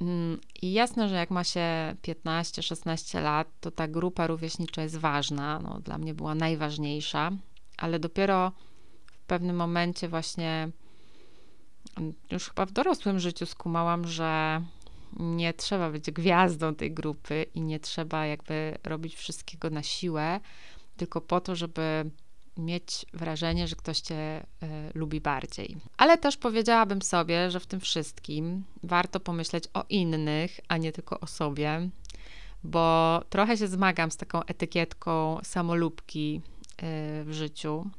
Mm, 0.00 0.40
I 0.62 0.72
jasne, 0.72 1.08
że 1.08 1.14
jak 1.14 1.30
ma 1.30 1.44
się 1.44 1.94
15-16 2.02 3.22
lat, 3.22 3.48
to 3.60 3.70
ta 3.70 3.88
grupa 3.88 4.26
rówieśnicza 4.26 4.82
jest 4.82 4.96
ważna. 4.96 5.58
No, 5.58 5.80
dla 5.80 5.98
mnie 5.98 6.14
była 6.14 6.34
najważniejsza, 6.34 7.30
ale 7.76 7.98
dopiero 7.98 8.52
w 9.06 9.26
pewnym 9.26 9.56
momencie, 9.56 10.08
właśnie 10.08 10.68
mm, 11.96 12.14
już 12.30 12.48
chyba 12.48 12.66
w 12.66 12.72
dorosłym 12.72 13.20
życiu, 13.20 13.46
skumałam, 13.46 14.08
że 14.08 14.62
nie 15.20 15.54
trzeba 15.54 15.90
być 15.90 16.10
gwiazdą 16.10 16.74
tej 16.74 16.92
grupy 16.92 17.46
i 17.54 17.60
nie 17.60 17.80
trzeba 17.80 18.26
jakby 18.26 18.78
robić 18.84 19.14
wszystkiego 19.14 19.70
na 19.70 19.82
siłę, 19.82 20.40
tylko 20.96 21.20
po 21.20 21.40
to, 21.40 21.56
żeby 21.56 22.10
mieć 22.56 23.06
wrażenie, 23.12 23.68
że 23.68 23.76
ktoś 23.76 24.00
cię 24.00 24.40
y, 24.42 24.66
lubi 24.94 25.20
bardziej. 25.20 25.76
Ale 25.96 26.18
też 26.18 26.36
powiedziałabym 26.36 27.02
sobie, 27.02 27.50
że 27.50 27.60
w 27.60 27.66
tym 27.66 27.80
wszystkim 27.80 28.64
warto 28.82 29.20
pomyśleć 29.20 29.64
o 29.74 29.84
innych, 29.88 30.60
a 30.68 30.76
nie 30.76 30.92
tylko 30.92 31.20
o 31.20 31.26
sobie, 31.26 31.88
bo 32.64 33.22
trochę 33.30 33.56
się 33.56 33.68
zmagam 33.68 34.10
z 34.10 34.16
taką 34.16 34.44
etykietką 34.44 35.38
samolubki 35.42 36.40
y, 36.42 37.24
w 37.24 37.28
życiu. 37.30 37.90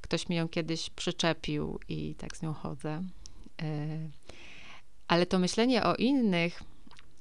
Ktoś 0.00 0.28
mi 0.28 0.36
ją 0.36 0.48
kiedyś 0.48 0.90
przyczepił 0.90 1.80
i 1.88 2.14
tak 2.14 2.36
z 2.36 2.42
nią 2.42 2.52
chodzę. 2.52 3.02
Y, 3.62 4.10
ale 5.08 5.26
to 5.26 5.38
myślenie 5.38 5.84
o 5.84 5.94
innych, 5.94 6.62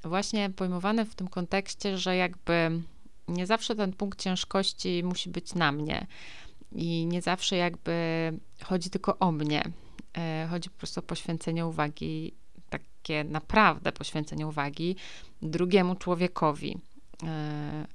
właśnie 0.04 0.50
pojmowane 0.50 1.06
w 1.06 1.16
tym 1.16 1.28
kontekście, 1.28 1.98
że 1.98 2.16
jakby 2.16 2.82
nie 3.28 3.46
zawsze 3.46 3.76
ten 3.76 3.94
punkt 3.94 4.22
ciężkości 4.22 5.04
musi 5.04 5.30
być 5.30 5.54
na 5.54 5.72
mnie 5.72 6.08
i 6.72 7.06
nie 7.06 7.22
zawsze 7.22 7.56
jakby 7.56 7.94
chodzi 8.64 8.90
tylko 8.90 9.20
o 9.20 9.32
mnie. 9.32 9.64
E, 10.18 10.48
chodzi 10.50 10.70
po 10.70 10.78
prostu 10.78 11.00
o 11.00 11.04
poświęcenie 11.04 11.66
uwagi, 11.66 12.34
takie 12.70 13.24
naprawdę 13.24 13.92
poświęcenie 13.92 14.48
uwagi 14.48 14.96
drugiemu 15.42 15.96
człowiekowi. 15.96 16.78
E, 17.24 17.88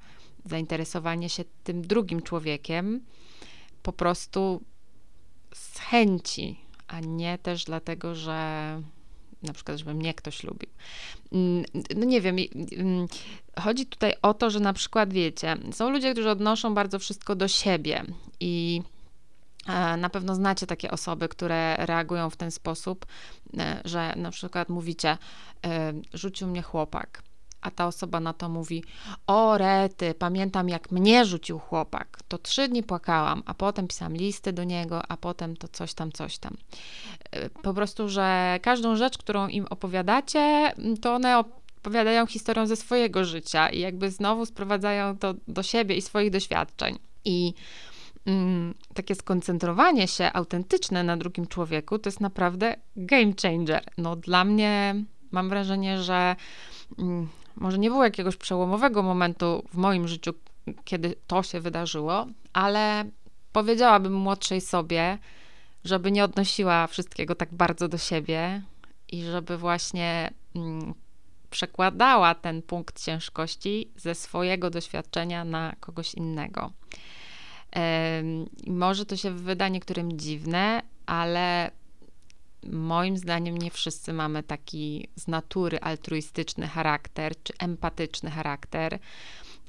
zainteresowanie 0.44 1.28
się 1.28 1.44
tym 1.64 1.82
drugim 1.82 2.22
człowiekiem 2.22 3.00
po 3.82 3.92
prostu 3.92 4.62
z 5.54 5.78
chęci, 5.78 6.60
a 6.88 7.00
nie 7.00 7.38
też 7.38 7.64
dlatego, 7.64 8.14
że 8.14 8.36
na 9.42 9.52
przykład, 9.52 9.78
żeby 9.78 9.94
mnie 9.94 10.14
ktoś 10.14 10.44
lubił. 10.44 10.68
Mm, 11.32 11.64
no 11.96 12.04
nie 12.04 12.20
wiem, 12.20 12.36
mm, 12.72 13.06
chodzi 13.60 13.86
tutaj 13.86 14.14
o 14.22 14.34
to, 14.34 14.50
że 14.50 14.60
na 14.60 14.72
przykład, 14.72 15.12
wiecie, 15.12 15.56
są 15.72 15.90
ludzie, 15.90 16.12
którzy 16.12 16.30
odnoszą 16.30 16.74
bardzo 16.74 16.98
wszystko 16.98 17.34
do 17.34 17.48
siebie 17.48 18.04
i 18.40 18.82
e, 19.66 19.96
na 19.96 20.10
pewno 20.10 20.34
znacie 20.34 20.66
takie 20.66 20.90
osoby, 20.90 21.28
które 21.28 21.76
reagują 21.76 22.30
w 22.30 22.36
ten 22.36 22.50
sposób, 22.50 23.06
e, 23.58 23.80
że 23.84 24.12
na 24.16 24.30
przykład 24.30 24.68
mówicie, 24.68 25.18
e, 25.66 25.92
rzucił 26.14 26.48
mnie 26.48 26.62
chłopak 26.62 27.22
a 27.60 27.70
ta 27.70 27.86
osoba 27.86 28.20
na 28.20 28.32
to 28.32 28.48
mówi: 28.48 28.84
O, 29.26 29.58
rety, 29.58 30.14
pamiętam 30.18 30.68
jak 30.68 30.90
mnie 30.90 31.24
rzucił 31.24 31.58
chłopak. 31.58 32.18
To 32.28 32.38
trzy 32.38 32.68
dni 32.68 32.82
płakałam, 32.82 33.42
a 33.46 33.54
potem 33.54 33.88
pisałam 33.88 34.14
listy 34.14 34.52
do 34.52 34.64
niego, 34.64 35.02
a 35.08 35.16
potem 35.16 35.56
to 35.56 35.68
coś 35.68 35.94
tam, 35.94 36.12
coś 36.12 36.38
tam. 36.38 36.56
Po 37.62 37.74
prostu, 37.74 38.08
że 38.08 38.58
każdą 38.62 38.96
rzecz, 38.96 39.18
którą 39.18 39.48
im 39.48 39.66
opowiadacie, 39.70 40.72
to 41.00 41.14
one 41.14 41.44
opowiadają 41.86 42.26
historią 42.26 42.66
ze 42.66 42.76
swojego 42.76 43.24
życia 43.24 43.68
i 43.68 43.80
jakby 43.80 44.10
znowu 44.10 44.46
sprowadzają 44.46 45.18
to 45.18 45.34
do 45.48 45.62
siebie 45.62 45.96
i 45.96 46.02
swoich 46.02 46.30
doświadczeń. 46.30 46.98
I 47.24 47.54
mm, 48.26 48.74
takie 48.94 49.14
skoncentrowanie 49.14 50.08
się 50.08 50.32
autentyczne 50.32 51.04
na 51.04 51.16
drugim 51.16 51.46
człowieku 51.46 51.98
to 51.98 52.08
jest 52.08 52.20
naprawdę 52.20 52.76
game 52.96 53.32
changer. 53.42 53.84
No, 53.98 54.16
dla 54.16 54.44
mnie 54.44 54.94
mam 55.30 55.48
wrażenie, 55.48 56.02
że. 56.02 56.36
Mm, 56.98 57.28
może 57.56 57.78
nie 57.78 57.90
było 57.90 58.04
jakiegoś 58.04 58.36
przełomowego 58.36 59.02
momentu 59.02 59.64
w 59.72 59.76
moim 59.76 60.08
życiu, 60.08 60.32
kiedy 60.84 61.14
to 61.26 61.42
się 61.42 61.60
wydarzyło, 61.60 62.26
ale 62.52 63.04
powiedziałabym 63.52 64.12
młodszej 64.12 64.60
sobie, 64.60 65.18
żeby 65.84 66.12
nie 66.12 66.24
odnosiła 66.24 66.86
wszystkiego 66.86 67.34
tak 67.34 67.54
bardzo 67.54 67.88
do 67.88 67.98
siebie 67.98 68.62
i 69.08 69.22
żeby 69.22 69.58
właśnie 69.58 70.30
mm, 70.56 70.94
przekładała 71.50 72.34
ten 72.34 72.62
punkt 72.62 73.04
ciężkości 73.04 73.90
ze 73.96 74.14
swojego 74.14 74.70
doświadczenia 74.70 75.44
na 75.44 75.76
kogoś 75.80 76.14
innego. 76.14 76.72
może 78.66 79.06
to 79.06 79.16
się 79.16 79.30
wyda 79.30 79.68
niektórym 79.68 80.18
dziwne, 80.18 80.82
ale 81.06 81.70
moim 82.72 83.16
zdaniem 83.16 83.58
nie 83.58 83.70
wszyscy 83.70 84.12
mamy 84.12 84.42
taki 84.42 85.08
z 85.16 85.28
natury 85.28 85.80
altruistyczny 85.80 86.66
charakter 86.66 87.42
czy 87.42 87.52
empatyczny 87.58 88.30
charakter 88.30 88.98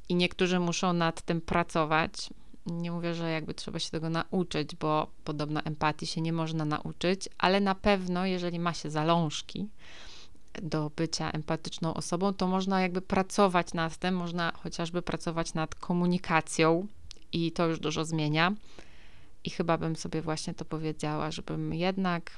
i 0.09 0.15
niektórzy 0.15 0.59
muszą 0.59 0.93
nad 0.93 1.21
tym 1.21 1.41
pracować. 1.41 2.29
Nie 2.65 2.91
mówię, 2.91 3.15
że 3.15 3.31
jakby 3.31 3.53
trzeba 3.53 3.79
się 3.79 3.89
tego 3.89 4.09
nauczyć, 4.09 4.75
bo 4.75 5.11
podobno 5.23 5.61
empatii 5.61 6.07
się 6.07 6.21
nie 6.21 6.33
można 6.33 6.65
nauczyć, 6.65 7.29
ale 7.37 7.59
na 7.59 7.75
pewno, 7.75 8.25
jeżeli 8.25 8.59
ma 8.59 8.73
się 8.73 8.89
zalążki 8.89 9.69
do 10.61 10.91
bycia 10.95 11.31
empatyczną 11.31 11.93
osobą, 11.93 12.33
to 12.33 12.47
można 12.47 12.81
jakby 12.81 13.01
pracować 13.01 13.73
nad 13.73 13.97
tym, 13.97 14.15
można 14.15 14.51
chociażby 14.63 15.01
pracować 15.01 15.53
nad 15.53 15.75
komunikacją 15.75 16.87
i 17.31 17.51
to 17.51 17.67
już 17.67 17.79
dużo 17.79 18.05
zmienia. 18.05 18.55
I 19.43 19.49
chyba 19.49 19.77
bym 19.77 19.95
sobie 19.95 20.21
właśnie 20.21 20.53
to 20.53 20.65
powiedziała, 20.65 21.31
żebym 21.31 21.73
jednak 21.73 22.31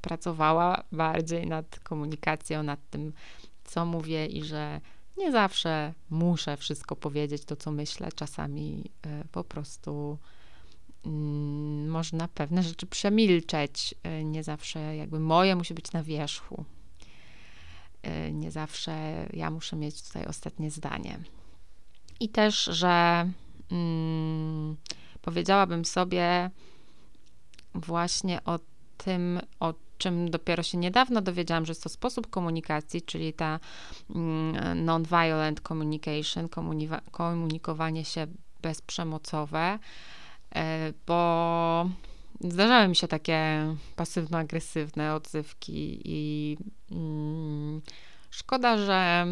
pracowała 0.00 0.84
bardziej 0.92 1.46
nad 1.46 1.80
komunikacją, 1.80 2.62
nad 2.62 2.90
tym, 2.90 3.12
co 3.64 3.86
mówię 3.86 4.26
i 4.26 4.44
że 4.44 4.80
nie 5.18 5.32
zawsze 5.32 5.94
muszę 6.10 6.56
wszystko 6.56 6.96
powiedzieć, 6.96 7.44
to 7.44 7.56
co 7.56 7.70
myślę. 7.70 8.08
Czasami 8.14 8.90
e, 9.02 9.24
po 9.32 9.44
prostu 9.44 10.18
mm, 11.06 11.88
można 11.88 12.28
pewne 12.28 12.62
rzeczy 12.62 12.86
przemilczeć. 12.86 13.94
E, 14.02 14.24
nie 14.24 14.42
zawsze 14.42 14.96
jakby 14.96 15.20
moje 15.20 15.56
musi 15.56 15.74
być 15.74 15.92
na 15.92 16.02
wierzchu. 16.02 16.64
E, 18.02 18.32
nie 18.32 18.50
zawsze 18.50 19.26
ja 19.32 19.50
muszę 19.50 19.76
mieć 19.76 20.02
tutaj 20.02 20.26
ostatnie 20.26 20.70
zdanie. 20.70 21.18
I 22.20 22.28
też, 22.28 22.64
że 22.64 23.28
mm, 23.70 24.76
powiedziałabym 25.22 25.84
sobie 25.84 26.50
właśnie 27.74 28.44
o 28.44 28.58
tym, 28.96 29.40
o 29.60 29.74
czym 29.98 30.30
dopiero 30.30 30.62
się 30.62 30.78
niedawno 30.78 31.20
dowiedziałam, 31.20 31.66
że 31.66 31.70
jest 31.70 31.82
to 31.82 31.88
sposób 31.88 32.30
komunikacji, 32.30 33.02
czyli 33.02 33.32
ta 33.32 33.60
mm, 34.14 34.84
non-violent 34.84 35.60
communication, 35.60 36.48
komunikowanie 37.10 38.04
się 38.04 38.26
bezprzemocowe, 38.62 39.78
e, 40.54 40.92
bo 41.06 41.88
zdarzały 42.50 42.88
mi 42.88 42.96
się 42.96 43.08
takie 43.08 43.66
pasywno-agresywne 43.96 45.14
odzywki 45.14 46.00
i 46.04 46.56
mm, 46.90 47.82
szkoda, 48.30 48.78
że 48.78 49.26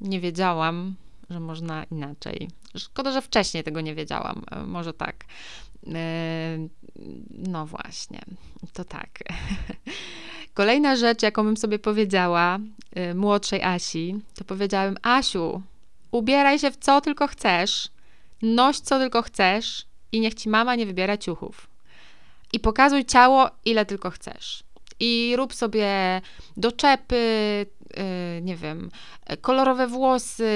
nie 0.00 0.20
wiedziałam, 0.20 0.94
że 1.30 1.40
można 1.40 1.84
inaczej. 1.84 2.48
Szkoda, 2.76 3.12
że 3.12 3.22
wcześniej 3.22 3.64
tego 3.64 3.80
nie 3.80 3.94
wiedziałam. 3.94 4.42
E, 4.50 4.62
może 4.62 4.92
tak. 4.92 5.24
E, 5.86 6.68
no 7.30 7.66
właśnie, 7.66 8.20
to 8.72 8.84
tak. 8.84 9.18
Kolejna 10.54 10.96
rzecz, 10.96 11.22
jaką 11.22 11.44
bym 11.44 11.56
sobie 11.56 11.78
powiedziała 11.78 12.58
e, 12.94 13.14
młodszej 13.14 13.62
Asi, 13.62 14.16
to 14.34 14.44
powiedziałem: 14.44 14.96
Asiu, 15.02 15.62
ubieraj 16.10 16.58
się 16.58 16.70
w 16.70 16.76
co 16.76 17.00
tylko 17.00 17.26
chcesz, 17.26 17.88
noś 18.42 18.78
co 18.78 18.98
tylko 18.98 19.22
chcesz 19.22 19.87
i 20.12 20.20
niech 20.20 20.34
ci 20.34 20.48
mama 20.48 20.74
nie 20.74 20.86
wybiera 20.86 21.16
ciuchów. 21.16 21.66
I 22.52 22.60
pokazuj 22.60 23.04
ciało, 23.04 23.50
ile 23.64 23.86
tylko 23.86 24.10
chcesz. 24.10 24.64
I 25.00 25.34
rób 25.36 25.54
sobie 25.54 26.20
doczepy, 26.56 27.66
nie 28.42 28.56
wiem, 28.56 28.90
kolorowe 29.40 29.86
włosy, 29.86 30.50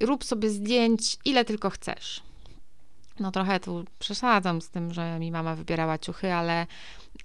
rób 0.00 0.24
sobie 0.24 0.50
zdjęć, 0.50 1.16
ile 1.24 1.44
tylko 1.44 1.70
chcesz 1.70 2.22
no 3.20 3.30
trochę 3.30 3.60
tu 3.60 3.84
przesadzam 3.98 4.60
z 4.60 4.70
tym, 4.70 4.94
że 4.94 5.18
mi 5.18 5.30
mama 5.30 5.54
wybierała 5.54 5.98
ciuchy, 5.98 6.32
ale 6.32 6.66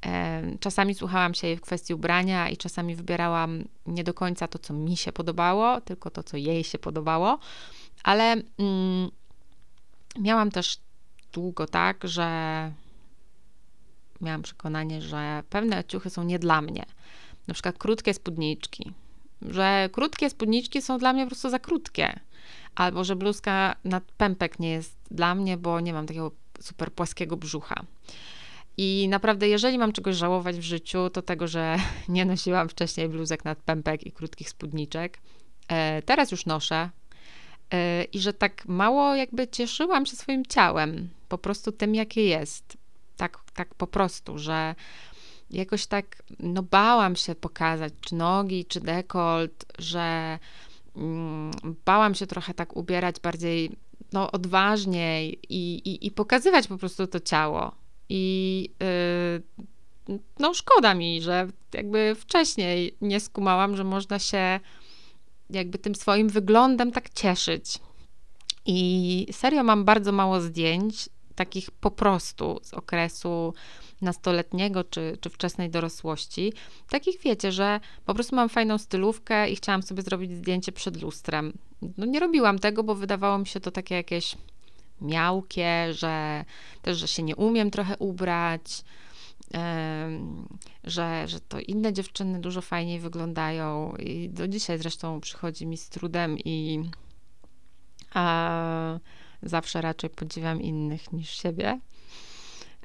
e, 0.05 0.43
czasami 0.59 0.95
słuchałam 0.95 1.33
się 1.33 1.47
jej 1.47 1.57
w 1.57 1.61
kwestii 1.61 1.93
ubrania 1.93 2.49
i 2.49 2.57
czasami 2.57 2.95
wybierałam 2.95 3.63
nie 3.85 4.03
do 4.03 4.13
końca 4.13 4.47
to, 4.47 4.59
co 4.59 4.73
mi 4.73 4.97
się 4.97 5.11
podobało, 5.11 5.81
tylko 5.81 6.09
to, 6.09 6.23
co 6.23 6.37
jej 6.37 6.63
się 6.63 6.79
podobało, 6.79 7.39
ale 8.03 8.35
mm, 8.59 9.11
miałam 10.19 10.51
też 10.51 10.77
długo 11.33 11.67
tak, 11.67 11.97
że 12.03 12.27
miałam 14.21 14.41
przekonanie, 14.41 15.01
że 15.01 15.43
pewne 15.49 15.83
ciuchy 15.83 16.09
są 16.09 16.23
nie 16.23 16.39
dla 16.39 16.61
mnie. 16.61 16.85
na 17.47 17.53
przykład 17.53 17.77
krótkie 17.77 18.13
spódniczki, 18.13 18.91
że 19.41 19.89
krótkie 19.91 20.29
spódniczki 20.29 20.81
są 20.81 20.97
dla 20.97 21.13
mnie 21.13 21.23
po 21.23 21.29
prostu 21.29 21.49
za 21.49 21.59
krótkie, 21.59 22.19
albo 22.75 23.03
że 23.03 23.15
bluzka 23.15 23.75
na 23.83 24.01
pępek 24.17 24.59
nie 24.59 24.69
jest 24.69 24.97
dla 25.11 25.35
mnie, 25.35 25.57
bo 25.57 25.79
nie 25.79 25.93
mam 25.93 26.05
takiego 26.05 26.31
super 26.59 26.91
płaskiego 26.91 27.37
brzucha. 27.37 27.83
I 28.77 29.07
naprawdę, 29.09 29.47
jeżeli 29.47 29.77
mam 29.77 29.93
czegoś 29.93 30.15
żałować 30.15 30.57
w 30.57 30.61
życiu, 30.61 31.09
to 31.09 31.21
tego, 31.21 31.47
że 31.47 31.77
nie 32.09 32.25
nosiłam 32.25 32.69
wcześniej 32.69 33.09
bluzek 33.09 33.45
nad 33.45 33.57
pępek 33.57 34.07
i 34.07 34.11
krótkich 34.11 34.49
spódniczek. 34.49 35.19
E, 35.67 36.01
teraz 36.01 36.31
już 36.31 36.45
noszę. 36.45 36.89
E, 37.73 38.03
I 38.03 38.19
że 38.19 38.33
tak 38.33 38.65
mało 38.65 39.15
jakby 39.15 39.47
cieszyłam 39.47 40.05
się 40.05 40.15
swoim 40.15 40.45
ciałem, 40.45 41.09
po 41.29 41.37
prostu 41.37 41.71
tym, 41.71 41.95
jakie 41.95 42.23
jest. 42.23 42.77
Tak, 43.17 43.39
tak 43.53 43.75
po 43.75 43.87
prostu, 43.87 44.37
że 44.37 44.75
jakoś 45.51 45.85
tak, 45.85 46.23
no 46.39 46.63
bałam 46.63 47.15
się 47.15 47.35
pokazać, 47.35 47.93
czy 48.01 48.15
nogi, 48.15 48.65
czy 48.65 48.79
dekolt, 48.79 49.65
że 49.79 50.39
mm, 50.95 51.51
bałam 51.85 52.15
się 52.15 52.27
trochę 52.27 52.53
tak 52.53 52.77
ubierać 52.77 53.19
bardziej, 53.19 53.71
no 54.13 54.31
odważniej 54.31 55.39
i, 55.49 55.75
i, 55.89 56.07
i 56.07 56.11
pokazywać 56.11 56.67
po 56.67 56.77
prostu 56.77 57.07
to 57.07 57.19
ciało. 57.19 57.75
I 58.09 58.69
yy, 60.07 60.17
no 60.39 60.53
szkoda 60.53 60.93
mi, 60.93 61.21
że 61.21 61.47
jakby 61.73 62.15
wcześniej 62.15 62.95
nie 63.01 63.19
skumałam, 63.19 63.75
że 63.75 63.83
można 63.83 64.19
się 64.19 64.59
jakby 65.49 65.77
tym 65.77 65.95
swoim 65.95 66.29
wyglądem 66.29 66.91
tak 66.91 67.09
cieszyć. 67.09 67.79
I 68.65 69.27
serio 69.31 69.63
mam 69.63 69.85
bardzo 69.85 70.11
mało 70.11 70.41
zdjęć, 70.41 71.09
takich 71.35 71.71
po 71.71 71.91
prostu 71.91 72.59
z 72.63 72.73
okresu 72.73 73.53
nastoletniego 74.01 74.83
czy, 74.83 75.17
czy 75.21 75.29
wczesnej 75.29 75.69
dorosłości. 75.69 76.53
Takich 76.89 77.21
wiecie, 77.21 77.51
że 77.51 77.79
po 78.05 78.13
prostu 78.13 78.35
mam 78.35 78.49
fajną 78.49 78.77
stylówkę 78.77 79.49
i 79.49 79.55
chciałam 79.55 79.83
sobie 79.83 80.01
zrobić 80.01 80.31
zdjęcie 80.31 80.71
przed 80.71 81.01
lustrem. 81.01 81.53
No 81.97 82.05
nie 82.05 82.19
robiłam 82.19 82.59
tego, 82.59 82.83
bo 82.83 82.95
wydawało 82.95 83.37
mi 83.37 83.47
się 83.47 83.59
to 83.59 83.71
takie 83.71 83.95
jakieś 83.95 84.35
miałkie, 85.01 85.93
że 85.93 86.45
też, 86.81 86.97
że 86.97 87.07
się 87.07 87.23
nie 87.23 87.35
umiem 87.35 87.71
trochę 87.71 87.97
ubrać, 87.97 88.83
że, 90.83 91.27
że 91.27 91.39
to 91.39 91.59
inne 91.59 91.93
dziewczyny 91.93 92.39
dużo 92.39 92.61
fajniej 92.61 92.99
wyglądają 92.99 93.95
i 93.99 94.29
do 94.29 94.47
dzisiaj 94.47 94.77
zresztą 94.77 95.21
przychodzi 95.21 95.67
mi 95.67 95.77
z 95.77 95.89
trudem 95.89 96.37
i 96.39 96.83
a, 98.13 98.99
zawsze 99.43 99.81
raczej 99.81 100.09
podziwiam 100.09 100.61
innych 100.61 101.11
niż 101.11 101.29
siebie. 101.29 101.79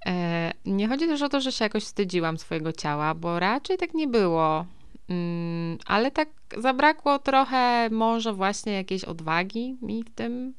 E, 0.07 0.53
nie 0.65 0.89
chodzi 0.89 1.07
też 1.07 1.23
o 1.23 1.29
to, 1.29 1.41
że 1.41 1.53
się 1.53 1.65
jakoś 1.65 1.85
wstydziłam 1.85 2.39
swojego 2.39 2.73
ciała, 2.73 3.15
bo 3.15 3.41
raczej 3.41 3.79
tak 3.79 3.95
nie 3.95 4.09
było. 4.09 4.67
Mm, 5.09 5.79
ale 5.87 6.11
tak 6.11 6.29
zabrakło 6.59 7.19
trochę 7.19 7.91
może 7.91 8.33
właśnie 8.33 8.73
jakiejś 8.73 9.05
odwagi 9.05 9.77
mi 9.83 10.05
w 10.05 10.11
tym, 10.11 10.55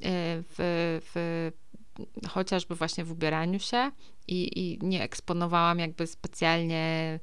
e, 0.00 0.42
w, 0.42 0.54
w, 1.14 1.50
chociażby 2.28 2.74
właśnie 2.74 3.04
w 3.04 3.12
ubieraniu 3.12 3.60
się 3.60 3.90
i, 4.28 4.60
i 4.60 4.78
nie 4.82 5.02
eksponowałam 5.02 5.78
jakby 5.78 6.06
specjalnie, 6.06 7.20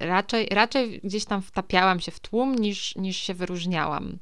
raczej, 0.00 0.46
raczej 0.50 1.00
gdzieś 1.04 1.24
tam 1.24 1.42
wtapiałam 1.42 2.00
się 2.00 2.12
w 2.12 2.20
tłum 2.20 2.54
niż, 2.54 2.96
niż 2.96 3.16
się 3.16 3.34
wyróżniałam. 3.34 4.18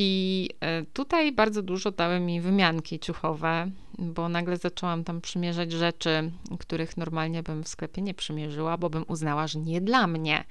I 0.00 0.50
e, 0.60 0.84
tutaj 0.84 1.32
bardzo 1.32 1.62
dużo 1.62 1.90
dały 1.90 2.20
mi 2.20 2.40
wymianki 2.40 2.98
ciuchowe, 2.98 3.70
bo 3.98 4.28
nagle 4.28 4.56
zaczęłam 4.56 5.04
tam 5.04 5.20
przymierzać 5.20 5.72
rzeczy, 5.72 6.30
których 6.58 6.96
normalnie 6.96 7.42
bym 7.42 7.64
w 7.64 7.68
sklepie 7.68 8.02
nie 8.02 8.14
przymierzyła, 8.14 8.76
bo 8.76 8.90
bym 8.90 9.04
uznała, 9.08 9.46
że 9.46 9.58
nie 9.58 9.80
dla 9.80 10.06
mnie, 10.06 10.44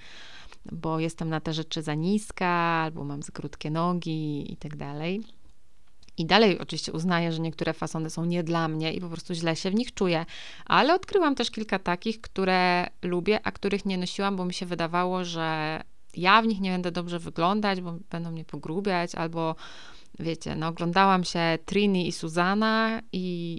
bo 0.72 1.00
jestem 1.00 1.30
na 1.30 1.40
te 1.40 1.54
rzeczy 1.54 1.82
za 1.82 1.94
niska, 1.94 2.48
albo 2.48 3.04
mam 3.04 3.22
za 3.24 3.32
krótkie 3.32 3.72
nogi 3.72 4.54
i 4.54 4.58
tak 4.58 4.76
dalej. 4.76 5.22
I 6.18 6.26
dalej 6.26 6.60
oczywiście 6.60 6.92
uznaję, 6.92 7.32
że 7.32 7.40
niektóre 7.40 7.74
fasony 7.74 8.10
są 8.10 8.26
nie 8.26 8.44
dla 8.44 8.68
mnie 8.68 8.94
i 8.94 9.02
po 9.02 9.10
prostu 9.10 9.34
źle 9.34 9.56
się 9.56 9.72
w 9.72 9.76
nich 9.76 9.94
czuję, 9.94 10.26
ale 10.66 10.94
odkryłam 10.96 11.36
też 11.36 11.52
kilka 11.52 11.80
takich, 11.80 12.22
które 12.22 12.88
lubię, 13.02 13.40
a 13.44 13.52
których 13.52 13.86
nie 13.86 13.98
nosiłam, 13.98 14.36
bo 14.36 14.46
mi 14.46 14.54
się 14.54 14.66
wydawało, 14.66 15.26
że 15.26 15.82
ja 16.14 16.42
w 16.42 16.48
nich 16.48 16.62
nie 16.62 16.72
będę 16.72 16.92
dobrze 16.92 17.20
wyglądać, 17.20 17.82
bo 17.82 17.98
będą 18.10 18.32
mnie 18.32 18.46
pogrubiać, 18.46 19.16
albo 19.16 19.56
wiecie, 20.20 20.56
no 20.56 20.68
oglądałam 20.68 21.24
się 21.24 21.40
Trini 21.66 22.08
i 22.08 22.12
Suzana 22.12 23.02
i 23.12 23.56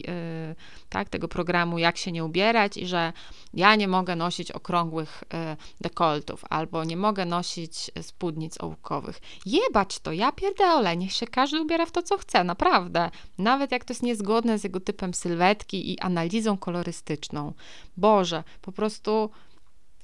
yy, 0.48 0.54
tak, 0.88 1.08
tego 1.08 1.28
programu 1.28 1.78
Jak 1.78 1.96
się 1.96 2.12
nie 2.12 2.24
ubierać 2.24 2.76
i 2.76 2.86
że 2.86 3.12
ja 3.54 3.74
nie 3.74 3.88
mogę 3.88 4.16
nosić 4.16 4.52
okrągłych 4.52 5.24
yy, 5.32 5.56
dekoltów 5.80 6.44
albo 6.50 6.84
nie 6.84 6.96
mogę 6.96 7.24
nosić 7.24 7.90
spódnic 8.02 8.60
ołkowych. 8.60 9.20
Jebać 9.46 9.98
to, 9.98 10.12
ja 10.12 10.32
pierdolę, 10.32 10.96
niech 10.96 11.12
się 11.12 11.26
każdy 11.26 11.60
ubiera 11.60 11.86
w 11.86 11.92
to, 11.92 12.02
co 12.02 12.18
chce, 12.18 12.44
naprawdę. 12.44 13.10
Nawet 13.38 13.72
jak 13.72 13.84
to 13.84 13.92
jest 13.92 14.02
niezgodne 14.02 14.58
z 14.58 14.64
jego 14.64 14.80
typem 14.80 15.14
sylwetki 15.14 15.92
i 15.92 15.98
analizą 15.98 16.58
kolorystyczną. 16.58 17.52
Boże, 17.96 18.44
po 18.62 18.72
prostu... 18.72 19.30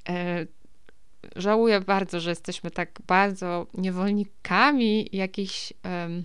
Yy, 0.08 0.48
żałuję 1.36 1.80
bardzo, 1.80 2.20
że 2.20 2.30
jesteśmy 2.30 2.70
tak 2.70 2.98
bardzo 3.06 3.66
niewolnikami 3.74 5.08
jakichś 5.12 5.72
um, 5.84 6.24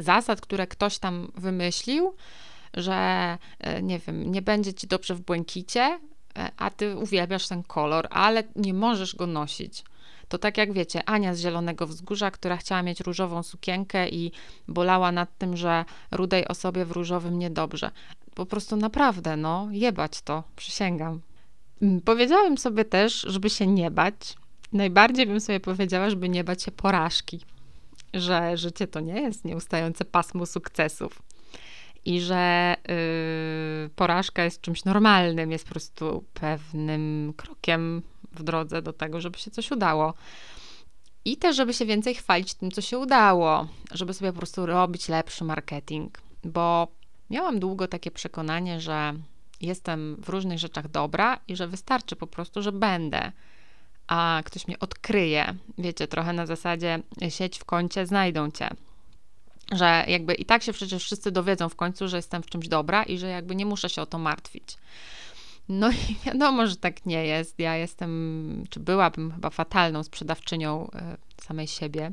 zasad, 0.00 0.40
które 0.40 0.66
ktoś 0.66 0.98
tam 0.98 1.32
wymyślił, 1.34 2.14
że 2.74 3.38
e, 3.58 3.82
nie 3.82 3.98
wiem, 3.98 4.32
nie 4.32 4.42
będzie 4.42 4.74
ci 4.74 4.86
dobrze 4.86 5.14
w 5.14 5.20
błękicie, 5.20 6.00
e, 6.38 6.50
a 6.56 6.70
ty 6.70 6.96
uwielbiasz 6.96 7.48
ten 7.48 7.62
kolor, 7.62 8.08
ale 8.10 8.42
nie 8.56 8.74
możesz 8.74 9.16
go 9.16 9.26
nosić. 9.26 9.84
To 10.28 10.38
tak 10.38 10.58
jak 10.58 10.72
wiecie, 10.72 11.08
Ania 11.08 11.34
z 11.34 11.40
Zielonego 11.40 11.86
Wzgórza, 11.86 12.30
która 12.30 12.56
chciała 12.56 12.82
mieć 12.82 13.00
różową 13.00 13.42
sukienkę 13.42 14.08
i 14.08 14.32
bolała 14.68 15.12
nad 15.12 15.38
tym, 15.38 15.56
że 15.56 15.84
rudej 16.10 16.48
osobie 16.48 16.84
w 16.84 16.90
różowym 16.90 17.38
niedobrze. 17.38 17.90
Po 18.34 18.46
prostu 18.46 18.76
naprawdę, 18.76 19.36
no, 19.36 19.68
jebać 19.70 20.22
to, 20.22 20.44
przysięgam. 20.56 21.20
Mm, 21.82 22.00
powiedziałem 22.00 22.58
sobie 22.58 22.84
też, 22.84 23.20
żeby 23.20 23.50
się 23.50 23.66
nie 23.66 23.90
bać. 23.90 24.14
Najbardziej 24.72 25.26
bym 25.26 25.40
sobie 25.40 25.60
powiedziała, 25.60 26.10
żeby 26.10 26.28
nie 26.28 26.44
bać 26.44 26.62
się 26.62 26.70
porażki. 26.70 27.40
Że 28.14 28.56
życie 28.56 28.86
to 28.86 29.00
nie 29.00 29.20
jest 29.20 29.44
nieustające 29.44 30.04
pasmo 30.04 30.46
sukcesów. 30.46 31.22
I 32.04 32.20
że 32.20 32.76
yy, 32.88 33.90
porażka 33.96 34.44
jest 34.44 34.60
czymś 34.60 34.84
normalnym, 34.84 35.50
jest 35.50 35.64
po 35.64 35.70
prostu 35.70 36.24
pewnym 36.34 37.34
krokiem 37.36 38.02
w 38.32 38.42
drodze 38.42 38.82
do 38.82 38.92
tego, 38.92 39.20
żeby 39.20 39.38
się 39.38 39.50
coś 39.50 39.70
udało. 39.70 40.14
I 41.24 41.36
też, 41.36 41.56
żeby 41.56 41.74
się 41.74 41.86
więcej 41.86 42.14
chwalić 42.14 42.54
tym, 42.54 42.70
co 42.70 42.80
się 42.80 42.98
udało, 42.98 43.68
żeby 43.92 44.14
sobie 44.14 44.32
po 44.32 44.38
prostu 44.38 44.66
robić 44.66 45.08
lepszy 45.08 45.44
marketing. 45.44 46.18
Bo 46.44 46.88
miałam 47.30 47.58
długo 47.58 47.88
takie 47.88 48.10
przekonanie, 48.10 48.80
że 48.80 49.14
jestem 49.60 50.16
w 50.16 50.28
różnych 50.28 50.58
rzeczach 50.58 50.88
dobra 50.88 51.40
i 51.48 51.56
że 51.56 51.68
wystarczy 51.68 52.16
po 52.16 52.26
prostu, 52.26 52.62
że 52.62 52.72
będę, 52.72 53.32
a 54.06 54.42
ktoś 54.44 54.68
mnie 54.68 54.78
odkryje. 54.78 55.54
Wiecie, 55.78 56.08
trochę 56.08 56.32
na 56.32 56.46
zasadzie 56.46 56.98
sieć 57.28 57.58
w 57.58 57.64
kącie, 57.64 58.06
znajdą 58.06 58.50
cię. 58.50 58.68
Że 59.72 60.04
jakby 60.08 60.34
i 60.34 60.44
tak 60.44 60.62
się 60.62 60.72
przecież 60.72 61.04
wszyscy 61.04 61.30
dowiedzą 61.30 61.68
w 61.68 61.76
końcu, 61.76 62.08
że 62.08 62.16
jestem 62.16 62.42
w 62.42 62.46
czymś 62.46 62.68
dobra 62.68 63.02
i 63.02 63.18
że 63.18 63.28
jakby 63.28 63.56
nie 63.56 63.66
muszę 63.66 63.88
się 63.88 64.02
o 64.02 64.06
to 64.06 64.18
martwić. 64.18 64.76
No 65.68 65.90
i 65.90 66.16
wiadomo, 66.26 66.66
że 66.66 66.76
tak 66.76 67.06
nie 67.06 67.26
jest. 67.26 67.58
Ja 67.58 67.76
jestem, 67.76 68.64
czy 68.70 68.80
byłabym 68.80 69.32
chyba 69.32 69.50
fatalną 69.50 70.02
sprzedawczynią 70.02 70.90
e, 70.90 71.16
samej 71.42 71.66
siebie. 71.66 72.12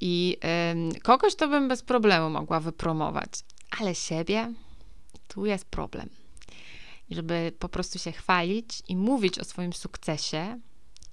I 0.00 0.36
y, 0.96 1.00
kogoś 1.00 1.34
to 1.34 1.48
bym 1.48 1.68
bez 1.68 1.82
problemu 1.82 2.30
mogła 2.30 2.60
wypromować, 2.60 3.30
ale 3.80 3.94
siebie, 3.94 4.52
tu 5.28 5.46
jest 5.46 5.64
problem 5.64 6.08
żeby 7.10 7.52
po 7.58 7.68
prostu 7.68 7.98
się 7.98 8.12
chwalić 8.12 8.82
i 8.88 8.96
mówić 8.96 9.38
o 9.38 9.44
swoim 9.44 9.72
sukcesie 9.72 10.60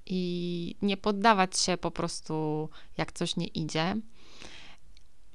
i 0.06 0.76
nie 0.82 0.98
poddawać 0.98 1.60
się 1.60 1.78
po 1.78 1.92
prostu, 1.92 2.70
jak 2.98 3.12
coś 3.12 3.36
nie 3.36 3.48
idzie, 3.48 3.96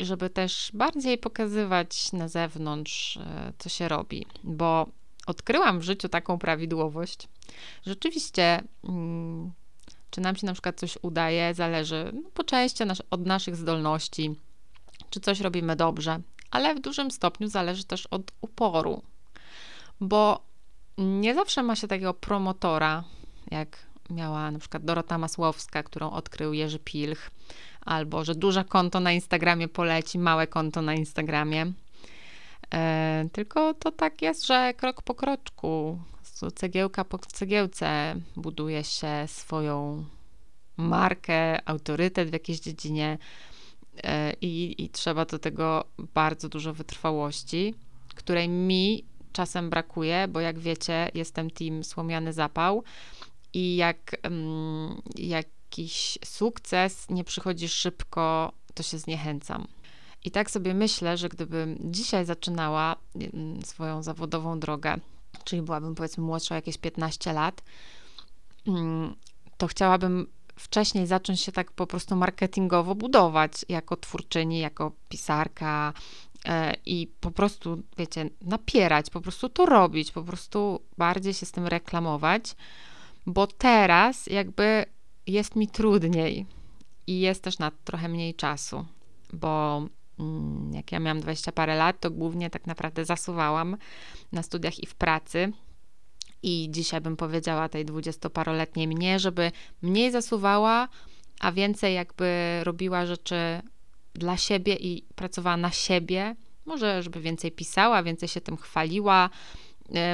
żeby 0.00 0.30
też 0.30 0.70
bardziej 0.74 1.18
pokazywać 1.18 2.12
na 2.12 2.28
zewnątrz, 2.28 3.16
e, 3.16 3.52
co 3.58 3.68
się 3.68 3.88
robi, 3.88 4.26
bo 4.44 4.86
odkryłam 5.26 5.78
w 5.78 5.82
życiu 5.82 6.08
taką 6.08 6.38
prawidłowość. 6.38 7.28
Rzeczywiście, 7.86 8.62
mm, 8.84 9.52
czy 10.10 10.20
nam 10.20 10.36
się 10.36 10.46
na 10.46 10.52
przykład 10.52 10.80
coś 10.80 10.98
udaje, 11.02 11.54
zależy 11.54 12.10
no, 12.14 12.30
po 12.34 12.44
części 12.44 12.84
od 13.10 13.26
naszych 13.26 13.56
zdolności, 13.56 14.34
czy 15.10 15.20
coś 15.20 15.40
robimy 15.40 15.76
dobrze, 15.76 16.20
ale 16.50 16.74
w 16.74 16.80
dużym 16.80 17.10
stopniu 17.10 17.48
zależy 17.48 17.84
też 17.84 18.06
od 18.06 18.32
uporu, 18.40 19.02
bo 20.00 20.42
nie 20.98 21.34
zawsze 21.34 21.62
ma 21.62 21.76
się 21.76 21.88
takiego 21.88 22.14
promotora, 22.14 23.04
jak 23.50 23.87
miała 24.10 24.50
na 24.50 24.58
przykład 24.58 24.84
Dorota 24.84 25.18
Masłowska, 25.18 25.82
którą 25.82 26.10
odkrył 26.10 26.52
Jerzy 26.52 26.78
Pilch, 26.78 27.30
albo 27.80 28.24
że 28.24 28.34
duże 28.34 28.64
konto 28.64 29.00
na 29.00 29.12
Instagramie 29.12 29.68
poleci, 29.68 30.18
małe 30.18 30.46
konto 30.46 30.82
na 30.82 30.94
Instagramie. 30.94 31.72
E, 32.74 33.28
tylko 33.32 33.74
to 33.74 33.92
tak 33.92 34.22
jest, 34.22 34.46
że 34.46 34.74
krok 34.74 35.02
po 35.02 35.14
kroczku 35.14 35.98
cegiełka 36.54 37.04
po 37.04 37.18
cegiełce 37.18 38.16
buduje 38.36 38.84
się 38.84 39.24
swoją 39.26 40.04
markę, 40.76 41.68
autorytet 41.68 42.30
w 42.30 42.32
jakiejś 42.32 42.60
dziedzinie 42.60 43.18
e, 44.04 44.32
i, 44.40 44.84
i 44.84 44.90
trzeba 44.90 45.24
do 45.24 45.38
tego 45.38 45.84
bardzo 46.14 46.48
dużo 46.48 46.72
wytrwałości, 46.74 47.74
której 48.14 48.48
mi 48.48 49.04
czasem 49.32 49.70
brakuje, 49.70 50.28
bo 50.28 50.40
jak 50.40 50.58
wiecie, 50.58 51.10
jestem 51.14 51.50
team 51.50 51.84
słomiany 51.84 52.32
zapał 52.32 52.84
i 53.54 53.76
jak 53.76 54.16
um, 54.24 55.02
jakiś 55.14 56.18
sukces 56.24 57.10
nie 57.10 57.24
przychodzi 57.24 57.68
szybko, 57.68 58.52
to 58.74 58.82
się 58.82 58.98
zniechęcam. 58.98 59.66
I 60.24 60.30
tak 60.30 60.50
sobie 60.50 60.74
myślę, 60.74 61.16
że 61.16 61.28
gdybym 61.28 61.78
dzisiaj 61.80 62.24
zaczynała 62.24 62.96
swoją 63.64 64.02
zawodową 64.02 64.60
drogę, 64.60 64.96
czyli 65.44 65.62
byłabym 65.62 65.94
powiedzmy 65.94 66.24
młodsza 66.24 66.54
jakieś 66.54 66.78
15 66.78 67.32
lat, 67.32 67.62
to 69.58 69.66
chciałabym 69.66 70.26
wcześniej 70.56 71.06
zacząć 71.06 71.40
się 71.40 71.52
tak 71.52 71.72
po 71.72 71.86
prostu 71.86 72.16
marketingowo 72.16 72.94
budować 72.94 73.52
jako 73.68 73.96
twórczyni, 73.96 74.58
jako 74.58 74.92
pisarka 75.08 75.92
e, 76.44 76.74
i 76.86 77.06
po 77.20 77.30
prostu, 77.30 77.82
wiecie, 77.98 78.30
napierać, 78.40 79.10
po 79.10 79.20
prostu 79.20 79.48
to 79.48 79.66
robić, 79.66 80.12
po 80.12 80.22
prostu 80.22 80.80
bardziej 80.98 81.34
się 81.34 81.46
z 81.46 81.52
tym 81.52 81.66
reklamować, 81.66 82.56
bo 83.28 83.46
teraz 83.46 84.26
jakby 84.26 84.84
jest 85.26 85.56
mi 85.56 85.68
trudniej 85.68 86.46
i 87.06 87.20
jest 87.20 87.42
też 87.42 87.58
na 87.58 87.70
trochę 87.84 88.08
mniej 88.08 88.34
czasu, 88.34 88.86
bo 89.32 89.82
mm, 90.18 90.72
jak 90.74 90.92
ja 90.92 91.00
miałam 91.00 91.20
20 91.20 91.52
parę 91.52 91.76
lat, 91.76 92.00
to 92.00 92.10
głównie 92.10 92.50
tak 92.50 92.66
naprawdę 92.66 93.04
zasuwałam 93.04 93.76
na 94.32 94.42
studiach 94.42 94.78
i 94.78 94.86
w 94.86 94.94
pracy. 94.94 95.52
I 96.42 96.68
dzisiaj 96.70 97.00
bym 97.00 97.16
powiedziała 97.16 97.68
tej 97.68 97.84
dwudziestoparoletniej 97.84 98.88
mnie, 98.88 99.18
żeby 99.18 99.52
mniej 99.82 100.10
zasuwała, 100.10 100.88
a 101.40 101.52
więcej 101.52 101.94
jakby 101.94 102.60
robiła 102.62 103.06
rzeczy 103.06 103.62
dla 104.14 104.36
siebie 104.36 104.74
i 104.74 105.04
pracowała 105.14 105.56
na 105.56 105.70
siebie. 105.70 106.36
Może, 106.64 107.02
żeby 107.02 107.20
więcej 107.20 107.52
pisała, 107.52 108.02
więcej 108.02 108.28
się 108.28 108.40
tym 108.40 108.56
chwaliła, 108.56 109.30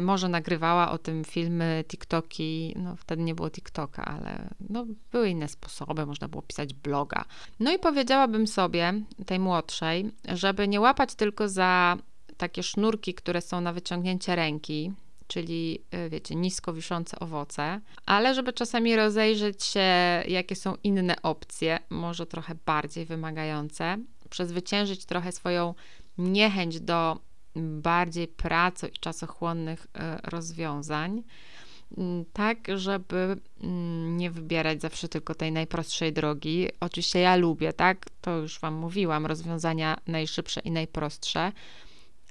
może 0.02 0.28
nagrywała 0.28 0.90
o 0.90 0.98
tym 0.98 1.24
filmy, 1.24 1.84
TikToki, 1.88 2.74
no 2.76 2.96
wtedy 2.96 3.22
nie 3.22 3.34
było 3.34 3.50
TikToka, 3.50 4.04
ale 4.04 4.48
no, 4.70 4.86
były 5.12 5.28
inne 5.28 5.48
sposoby, 5.48 6.06
można 6.06 6.28
było 6.28 6.42
pisać 6.42 6.74
bloga. 6.74 7.24
No 7.60 7.72
i 7.72 7.78
powiedziałabym 7.78 8.46
sobie, 8.46 8.92
tej 9.26 9.38
młodszej, 9.38 10.10
żeby 10.32 10.68
nie 10.68 10.80
łapać 10.80 11.14
tylko 11.14 11.48
za 11.48 11.96
takie 12.36 12.62
sznurki, 12.62 13.14
które 13.14 13.40
są 13.40 13.60
na 13.60 13.72
wyciągnięcie 13.72 14.36
ręki, 14.36 14.92
czyli 15.26 15.82
e, 15.90 16.08
wiecie, 16.08 16.34
nisko 16.34 16.72
wiszące 16.72 17.18
owoce, 17.18 17.80
ale 18.06 18.34
żeby 18.34 18.52
czasami 18.52 18.96
rozejrzeć 18.96 19.64
się, 19.64 19.80
jakie 20.28 20.56
są 20.56 20.74
inne 20.84 21.22
opcje, 21.22 21.78
może 21.90 22.26
trochę 22.26 22.54
bardziej 22.66 23.06
wymagające, 23.06 23.98
przezwyciężyć 24.30 25.04
trochę 25.04 25.32
swoją 25.32 25.74
niechęć 26.18 26.80
do 26.80 27.18
bardziej 27.56 28.28
praco 28.28 28.86
i 28.86 28.92
czasochłonnych 28.92 29.86
e, 29.94 30.18
rozwiązań, 30.30 31.22
mm, 31.98 32.24
tak, 32.32 32.58
żeby 32.74 33.36
mm, 33.62 34.16
nie 34.16 34.30
wybierać 34.30 34.80
zawsze 34.80 35.08
tylko 35.08 35.34
tej 35.34 35.52
najprostszej 35.52 36.12
drogi. 36.12 36.68
Oczywiście 36.80 37.18
ja 37.18 37.36
lubię, 37.36 37.72
tak, 37.72 38.06
to 38.20 38.36
już 38.36 38.60
Wam 38.60 38.74
mówiłam, 38.74 39.26
rozwiązania 39.26 39.96
najszybsze 40.06 40.60
i 40.60 40.70
najprostsze, 40.70 41.52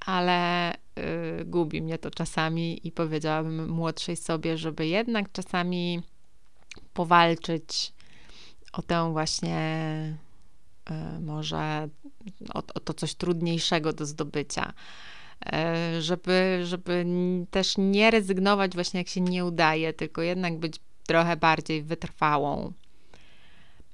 ale 0.06 0.74
y, 0.74 1.46
gubi 1.46 1.82
mnie 1.82 1.98
to 1.98 2.12
czasami 2.12 2.88
i 2.88 2.92
powiedziałabym 2.92 3.70
młodszej 3.70 4.16
sobie, 4.16 4.58
żeby 4.58 4.88
jednak 4.88 5.32
czasami 5.32 6.02
powalczyć 6.94 7.94
o 8.74 8.82
tę 8.82 9.12
właśnie 9.12 10.18
może 11.22 11.90
o, 12.54 12.64
o 12.76 12.80
to 12.80 12.94
coś 12.94 13.16
trudniejszego 13.16 13.94
do 13.94 14.06
zdobycia. 14.06 14.74
E, 15.46 16.02
żeby, 16.02 16.62
żeby 16.64 17.06
też 17.52 17.78
nie 17.78 18.12
rezygnować 18.12 18.74
właśnie 18.74 18.98
jak 18.98 19.08
się 19.08 19.22
nie 19.22 19.46
udaje, 19.46 19.94
tylko 19.94 20.22
jednak 20.22 20.58
być 20.60 20.80
trochę 21.08 21.38
bardziej 21.38 21.84
wytrwałą. 21.84 22.74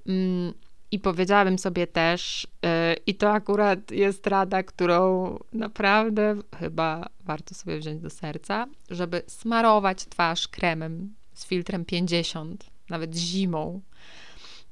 Mm, 0.08 0.54
I 0.92 1.00
powiedziałabym 1.00 1.60
sobie 1.60 1.88
też, 1.88 2.48
e, 2.66 2.96
i 3.06 3.16
to 3.16 3.32
akurat 3.32 3.92
jest 3.92 4.28
rada, 4.28 4.64
którą 4.64 5.38
naprawdę 5.54 6.36
chyba 6.60 7.10
warto 7.26 7.56
sobie 7.56 7.80
wziąć 7.80 8.02
do 8.02 8.10
serca, 8.10 8.68
żeby 8.90 9.22
smarować 9.28 10.06
twarz 10.06 10.48
kremem 10.48 11.14
z 11.34 11.46
filtrem 11.46 11.86
50, 11.86 12.66
nawet 12.90 13.16
zimą. 13.16 13.82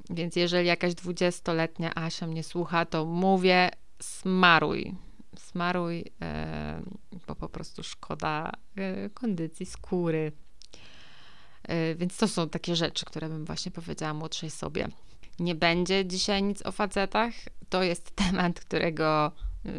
Więc 0.10 0.36
jeżeli 0.36 0.68
jakaś 0.68 0.96
dwudziestoletnia 0.96 1.96
Asia 1.96 2.28
mnie 2.28 2.44
słucha, 2.44 2.86
to 2.86 3.06
mówię, 3.06 3.70
smaruj 4.02 4.96
smaruj, 5.40 6.06
e, 6.22 6.82
bo 7.28 7.36
po 7.36 7.50
prostu 7.50 7.84
szkoda 7.84 8.52
e, 8.76 9.10
kondycji 9.10 9.66
skóry. 9.66 10.32
E, 11.64 11.96
więc 11.96 12.18
to 12.18 12.28
są 12.28 12.50
takie 12.50 12.76
rzeczy, 12.76 13.06
które 13.06 13.30
bym 13.30 13.46
właśnie 13.46 13.72
powiedziała 13.72 14.14
młodszej 14.14 14.50
sobie. 14.50 14.88
Nie 15.40 15.56
będzie 15.56 16.06
dzisiaj 16.06 16.44
nic 16.44 16.66
o 16.66 16.72
facetach. 16.72 17.34
To 17.70 17.84
jest 17.84 18.12
temat, 18.16 18.60
którego 18.60 19.32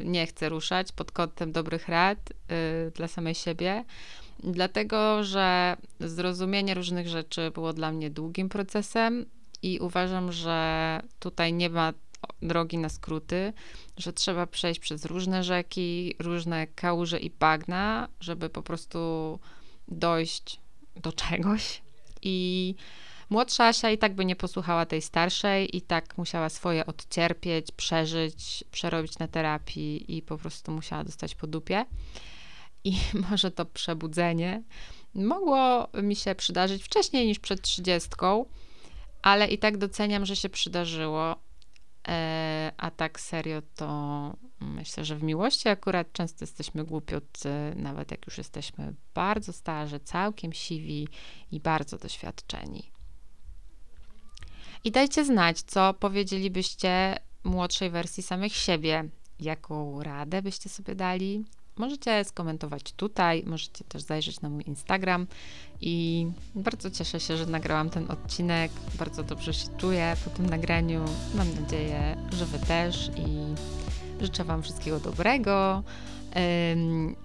nie 0.05 0.27
chcę 0.27 0.49
ruszać 0.49 0.93
pod 0.93 1.13
kątem 1.13 1.53
dobrych 1.53 1.89
rad 1.89 2.33
dla 2.95 3.09
samej 3.09 3.35
siebie, 3.35 3.85
dlatego 4.39 5.25
że 5.25 5.77
zrozumienie 6.01 6.75
różnych 6.75 7.09
rzeczy 7.09 7.51
było 7.51 7.73
dla 7.73 7.93
mnie 7.93 8.11
długim 8.11 8.49
procesem 8.49 9.27
i 9.63 9.79
uważam, 9.81 10.33
że 10.33 11.01
tutaj 11.19 11.53
nie 11.53 11.71
ma 11.71 11.93
drogi 12.43 12.79
na 12.79 12.89
skróty, 12.89 13.53
że 13.97 14.13
trzeba 14.13 14.47
przejść 14.47 14.81
przez 14.81 15.05
różne 15.05 15.45
rzeki, 15.45 16.15
różne 16.19 16.67
kałuże 16.67 17.19
i 17.19 17.31
bagna, 17.31 18.09
żeby 18.21 18.49
po 18.49 18.63
prostu 18.63 18.99
dojść 19.89 20.61
do 20.97 21.13
czegoś. 21.13 21.83
I 22.23 22.75
młodsza 23.31 23.65
Asia 23.65 23.91
i 23.91 23.99
tak 23.99 24.15
by 24.15 24.25
nie 24.25 24.37
posłuchała 24.37 24.87
tej 24.87 25.03
starszej, 25.03 25.77
i 25.77 25.83
tak 25.83 26.19
musiała 26.19 26.49
swoje 26.49 26.87
odcierpieć, 26.87 27.73
przeżyć, 27.73 28.65
przerobić 28.71 29.19
na 29.19 29.29
terapii 29.29 30.17
i 30.17 30.23
po 30.23 30.39
prostu 30.39 30.73
musiała 30.73 31.05
dostać 31.05 31.35
po 31.35 31.47
dupie. 31.47 31.85
I 32.85 32.97
może 33.31 33.51
to 33.51 33.65
przebudzenie 33.67 34.63
mogło 35.15 35.89
mi 36.03 36.17
się 36.17 36.35
przydarzyć 36.35 36.83
wcześniej 36.85 37.27
niż 37.27 37.39
przed 37.39 37.63
trzydziestką, 37.63 38.45
ale 39.23 39.49
i 39.49 39.59
tak 39.59 39.77
doceniam, 39.77 40.27
że 40.27 40.37
się 40.37 40.49
przydarzyło 40.49 41.37
E, 42.09 42.73
a 42.77 42.91
tak 42.91 43.21
serio 43.21 43.63
to 43.77 44.37
myślę, 44.61 45.05
że 45.05 45.17
w 45.17 45.23
miłości 45.23 45.69
akurat 45.69 46.13
często 46.13 46.43
jesteśmy 46.43 46.85
głupiutcy, 46.85 47.49
nawet 47.77 48.11
jak 48.11 48.27
już 48.27 48.39
jesteśmy 48.39 48.95
bardzo 49.15 49.53
starzy, 49.53 50.01
całkiem 50.01 50.53
siwi 50.53 51.09
i 51.53 51.61
bardzo 51.61 51.99
doświadczeni. 51.99 52.91
I 54.85 54.91
dajcie 54.91 55.25
znać, 55.25 55.63
co 55.63 55.95
powiedzielibyście 55.95 57.17
młodszej 57.45 57.91
wersji 57.91 58.23
samych 58.23 58.55
siebie, 58.55 59.09
jaką 59.41 60.03
radę 60.03 60.43
byście 60.43 60.69
sobie 60.69 60.95
dali, 60.95 61.45
Możecie 61.79 62.25
skomentować 62.25 62.93
tutaj, 62.93 63.43
możecie 63.47 63.85
też 63.85 64.03
zajrzeć 64.03 64.41
na 64.41 64.49
mój 64.49 64.65
Instagram 64.67 65.27
i 65.81 66.27
bardzo 66.55 66.91
cieszę 66.91 67.21
się, 67.21 67.37
że 67.37 67.47
nagrałam 67.47 67.91
ten 67.91 68.11
odcinek. 68.11 68.73
Bardzo 68.99 69.23
dobrze 69.23 69.55
się 69.55 69.69
czuję 69.77 70.17
po 70.25 70.31
tym 70.31 70.47
nagraniu. 70.47 71.05
Mam 71.35 71.61
nadzieję, 71.61 72.17
że 72.33 72.47
Wy 72.47 72.59
też 72.59 73.11
i 73.17 73.55
życzę 74.25 74.45
Wam 74.45 74.63
wszystkiego 74.63 75.01
dobrego 75.01 75.83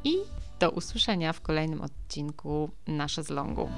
i 0.03 0.15
do 0.59 0.71
usłyszenia 0.71 1.33
w 1.33 1.41
kolejnym 1.41 1.81
odcinku 1.81 2.69
Nasze 2.87 3.23
z 3.23 3.29
Longu. 3.29 3.69